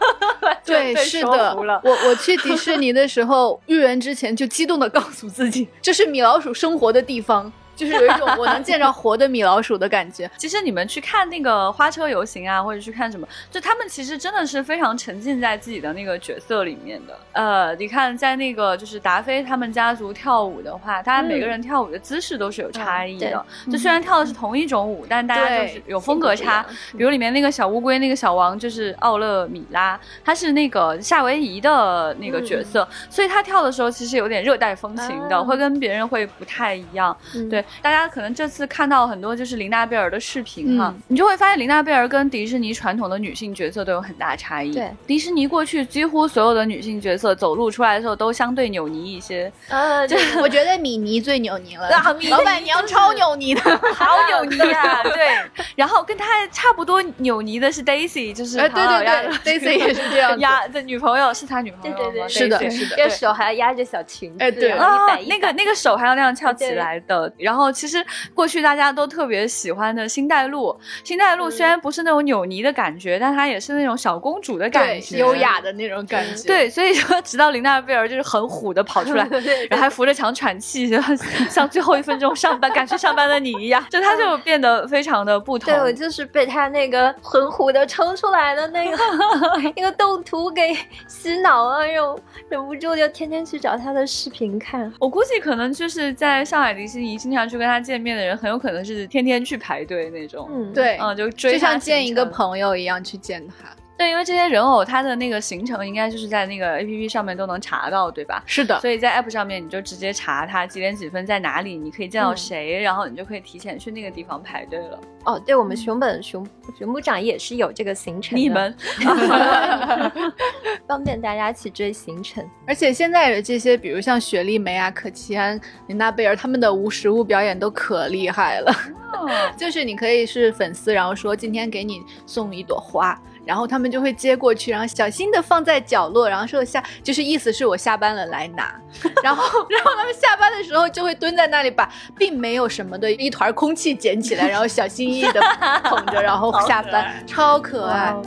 [0.66, 10.30] 对，是的，我我去迪士尼的时候，入园之前就激动的告诉自己，这是米老鼠生活的地方，就是有一种我能见着活的米老鼠的感觉。
[10.38, 17.17] 其实你们去看那个花车游行啊，或者去看什么，就他们其实真的是非常沉浸在自己的那个角色里面的。
[17.34, 23.45] 呃，你看在那个就是达菲他们家族跳舞的话，大家每个人跳舞的姿势都是有差异的。
[23.71, 26.65] 就虽然跳的是同一种舞，但大家就是有风格差。
[26.97, 37.15] 比如里面那个小乌龟，那个小王就是奥勒米拉，他是那个夏威夷的那个角色，所以他跳的时候其实有点热带风情的，啊会跟别人会不太一样。
[37.36, 41.01] 嗯对，大家可能这次看到很多就是琳娜贝尔的视频哈，嗯。
[41.07, 44.74] 你就会发现琳娜贝尔跟迪士尼传统的女性角色都有很大差异。
[44.74, 53.61] 对，迪士尼过去几乎所有的女性角色走路出来的时候都相对扭捏一些，呃， 对我觉得米妮最扭捏了，啊 米老板娘超扭捏的。
[53.93, 55.03] 好扭捏啊！
[55.03, 55.38] 对，
[55.76, 60.39] 然后跟她差不多扭捏的是 Daisy，就是哎，对对对，Daisy 也是这样。
[60.39, 64.72] 压的女朋友是他女朋友吗，对对对是的是的这个手还要压着小裙子，哎对。
[64.72, 65.38] 啊摆，一摆。
[65.38, 67.32] 那个那个手还要那样翘起来的。
[67.38, 75.54] 然后其实过去大家都特别喜欢的星黛露，星黛露虽然不是那种扭捏的感觉，但她也是那种小公主的感，觉，优雅。
[75.64, 76.43] 的那种感觉。
[76.47, 79.24] 对，所以说直到琳娜贝尔就是很虎的跑出来，
[79.70, 80.99] 然后还扶着墙喘气，就
[81.49, 85.72] 像最后一分钟上班赶去上班的你一样，就她就变得非常的不同。
[85.72, 88.97] 对我就是被她那个很虎的冲出来的那个
[89.76, 90.76] 那个动图给
[91.08, 92.04] 洗脑了，忍
[92.49, 94.91] 忍不住就天天去找她的视频看。
[94.99, 100.48] 我估计可能就是在上海迪士尼经常去跟他见面的人，很有可能是天天去排队那种。
[100.52, 103.70] 嗯，对，嗯，就追就像见一个朋友一样去见他。
[103.96, 108.41] 对，因为这些人偶它的那个行程应该就是在那个 A P P 上面都能查到，对吧？
[108.46, 115.00] 是的，所以在 App 上面你就直接查它几点几分在哪里，你可以见到嗯谁，然后你就可以提前去那个地方排队了。
[115.26, 116.46] 哦，对，我们熊本熊
[116.78, 118.76] 熊部长也是有这个行程的，你们
[120.88, 122.44] 方便大家去追行程。
[122.68, 128.74] 而且现在的这些，比如像雪莉梅啊、可奇安、琳娜贝尔，他们的无实物表演都可厉害了。
[129.56, 138.74] 就是你可以是粉丝，然后说今天给你送一朵花，然后他们就会接过去，然后小心的放在角落，然后说下就是意思是我下班了来拿，
[139.24, 145.41] 然后然后他们下班的时候就会蹲在那里把并没有什么的一团空气捡起来，然后小心翼翼的
[145.84, 148.14] 捧着，然后 下班，超可爱。
[148.14, 148.22] 哇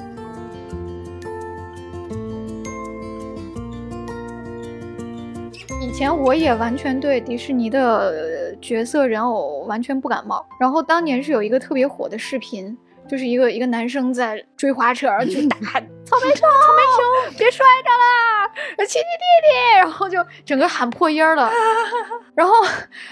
[5.80, 12.76] 以前我也完全对迪士尼的呃角色人偶完全不感冒，然后当年是有一个特别火的视频，
[13.08, 16.82] 就是一个一个男生在追花车，然后就打草莓 熊，草莓
[17.28, 18.48] 熊别摔着啦，
[18.78, 21.50] 亲亲弟弟，然后就整个喊破音儿了。
[22.34, 22.54] 然后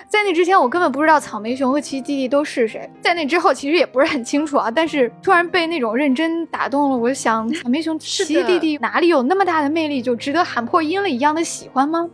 [0.09, 2.89] 在那之前，我根本不知道草莓熊和奇奇弟弟都是谁。
[3.01, 6.97] 在那之后，其实也不是很清楚啊，但是突然被那种认真打动了。
[6.97, 12.09] 我就想， 草莓熊、奇奇弟弟哪里有那么大的魅力，就值得喊破音了一样的喜欢吗？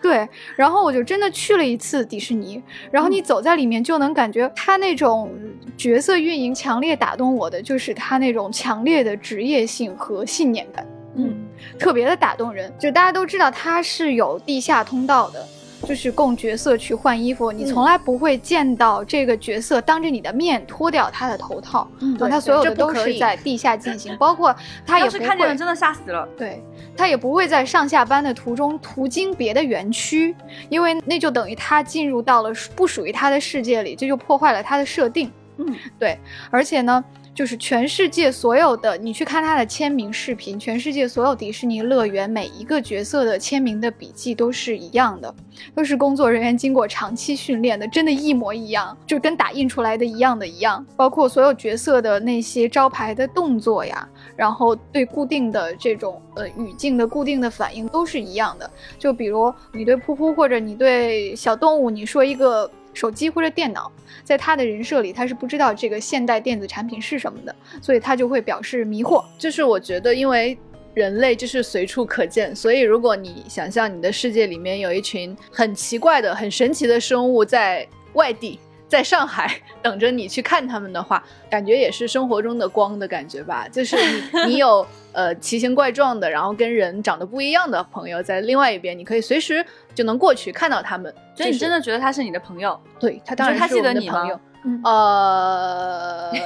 [0.00, 5.30] 对，然后我就真的去了一次迪士尼，然后你走在里面就能感觉他那种
[5.76, 11.34] 角色运营强烈打动我的，就是他那种强烈的职业性和信念感，嗯，
[11.78, 12.70] 特别的打动人。
[12.78, 15.42] 就大家都知道他是有地下通道的。
[15.86, 24.54] 就是供角色去换衣服，你从来不会见到这个角色当着你的面脱掉他的头套，嗯啊他所有的都是在地下进行，包括
[24.86, 26.26] 他也不会是看见了，真的吓死了。
[26.38, 26.62] 对
[26.96, 30.34] 他也不会在上下班的途中途经别的园区，
[30.70, 35.30] 因为那就等于他进入到了不属于他的世界里，这就破坏了他的设定。
[35.58, 35.66] 嗯，
[35.98, 36.18] 对，
[36.50, 37.04] 而且呢，
[37.34, 45.34] 就是全世界所有的，你去看他的签名视频，全世界所有迪士尼乐园每一个角色的签名的笔记都是一样的，
[45.74, 50.84] 都是工作人员经过长期训练的，真的，一模一样，就跟打印出来的一样的一样。
[50.96, 58.70] 包括所有角色的那些招牌的动作呀，然后对固定的这种呃语境的固定的反应都是一样的。
[58.96, 63.92] 就比如你对噗噗或者你对小动物，你说一个手机或者电脑，
[64.22, 69.22] 在他的人设里，他是不知道这个现代电子产品是什么的，所以他就会表示迷惑。
[69.36, 70.56] 就是我觉得，因为
[70.94, 78.58] 人类就是随处可见，所以如果你想象你的世界里面有一群很奇怪的、很神奇的生物在外地。
[78.94, 79.50] 在上海
[79.82, 81.20] 等着你去看他们的话，
[81.50, 83.66] 感觉也是生活中的光的感觉吧。
[83.68, 84.22] 就是你，
[84.54, 89.66] 你有呃奇形怪状的，然后跟人长得不一样的朋友在另外一边，你可以随时
[89.96, 91.12] 就能过去看到他们。
[91.34, 92.80] 所以你真的觉得他是你的朋友？
[93.00, 94.40] 对他当然他是你吗的朋友。
[94.66, 96.30] 嗯呃，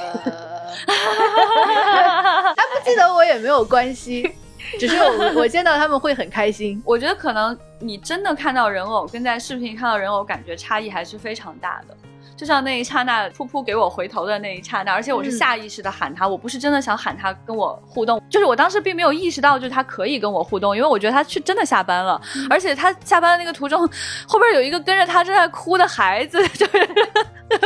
[2.55, 4.29] 他不记得我也没有关系，
[4.77, 6.81] 只是我我见到他们会很开心。
[6.85, 11.95] 我觉得可能你真的看到人偶，跟在视频里看到人偶，感觉差异还是非常大的。
[12.39, 15.37] 就像那一刹那，噗噗给我回头的那一刹那，而且我是嗯。
[15.37, 22.19] 下意识的喊他，我不是真的想喊他跟我互动，就是我当时并没有意识到，就是他可以跟我互动，因为我觉得他是真的下班了，
[22.49, 23.79] 而且他下班的那个途中，
[24.25, 26.87] 后边有一个跟着他正在哭的孩子， 就是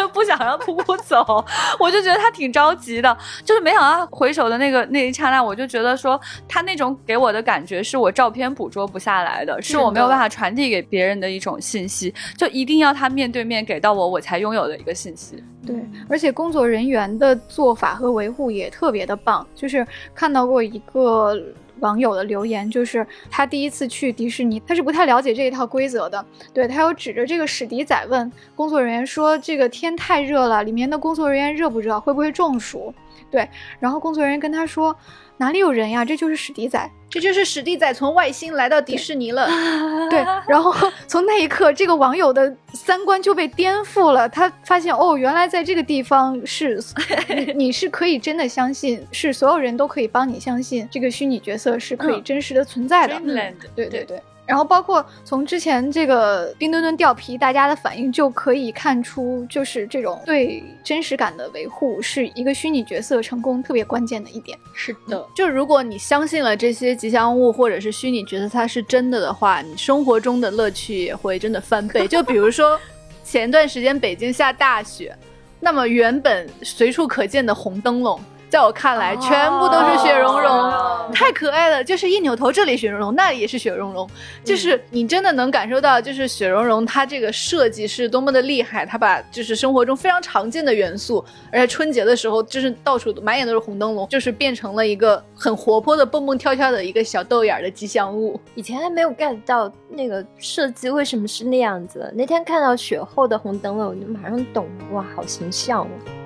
[0.11, 1.45] 不想让噗噗走，
[1.79, 15.43] 我就觉得他挺着急的，就是没想到他回首的那个那一刹那，我就觉得说他那种给我的感觉是我照片捕捉不下来的，是我没有办法传递给别人的一种信息，就一定要他面对面给到我，我才拥有的一个信息。
[15.65, 15.75] 对，
[16.09, 19.45] 而且工作人员的做法和维护也特别的棒。
[19.55, 21.41] 就是看到过一个
[21.79, 26.25] 网友的留言，就是他第一次去迪士尼，他是不太了解这一套规则的。
[26.53, 31.99] 对他有指着这个史迪仔问工作人员说：“这个天太热了，里面的工作人员热不热？
[31.99, 32.93] 会不会中暑？”
[33.31, 33.49] 对，
[33.79, 34.95] 然后工作人员跟他说
[35.37, 36.05] ：“哪里有人呀？
[36.05, 39.47] 这就是史迪仔。”这就是史迪仔从外星来到迪士尼了。
[40.09, 40.73] 对，然后
[41.05, 44.27] 从那一刻，这个网友的三观就被颠覆了。
[44.27, 46.81] 他发现，哦，原来在这个地方是，
[47.29, 53.13] 你 你是可以真的相信，是所有人都可以帮你相信这个虚拟角色是可以嗯真实的存在的。
[53.13, 54.19] Dreamland，对对对。
[54.45, 64.57] 然后包括从之前这个冰墩墩掉皮，大家的反应就可以看出，就是这种对真实感的维护是一个虚拟角色成功特别关键的一点。
[64.73, 72.05] 是的，就如果你相信了这些吉祥物或者是虚拟角色它是真的的话，你生活中的乐趣也会真的翻倍。
[72.07, 72.77] 就比如说
[73.23, 75.17] 前段时间北京下大雪，
[75.59, 78.19] 那么原本随处可见的红灯笼。
[78.53, 81.83] 在我看来，全部都是雪融融，哦太可爱了。
[81.83, 84.07] 就是一扭头，这里雪融融，那里也是雪融融，
[84.43, 88.85] 就是你真的能感受到，就是雪融融它这个设计是多么的厉害。
[88.85, 98.39] 它把就是生活中非常常见的元素，而且春节的时候，就是到处满眼都是红灯笼，就是变成了一个很活泼的蹦蹦跳跳的一个小豆眼儿的吉祥物。
[98.53, 102.13] 以前还没有 get 到那个设计为什么是那样子。
[102.15, 106.22] 那天看到雪后的红灯笼，我就马上懂了，哇，好形象哦！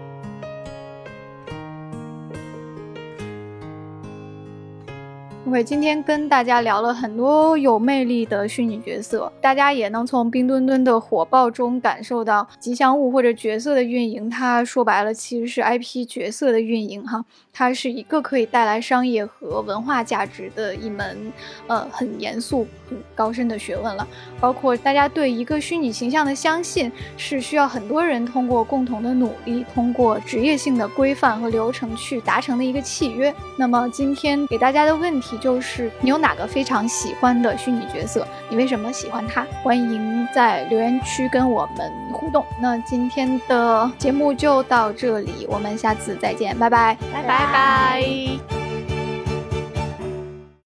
[5.48, 17.24] OK，今天跟大家聊了很多有魅力的虚拟角色，大家也能从冰墩墩的火爆中感受到吉祥物或者角色的运营，它说白了其实是 IP 角色的运营哈，
[17.58, 21.34] 它是一个可以带来商业和文化价值的一门
[21.66, 24.08] 呃很严肃、很高深的学问了。
[24.40, 33.34] 包括大家对一个虚拟形象的相信，是需要很多人通过共同的努力，通过职业性的规范和流程去达成的一个契约。
[33.58, 38.28] 那么今天给大家的问题就是：你有哪个非常喜欢的虚拟角色？
[38.52, 39.44] 你为什么喜欢他？
[39.64, 42.46] 欢迎在留言区跟我们互动。
[42.62, 48.40] 那今天的节目就到这里，我们下次再见，拜拜，拜拜拜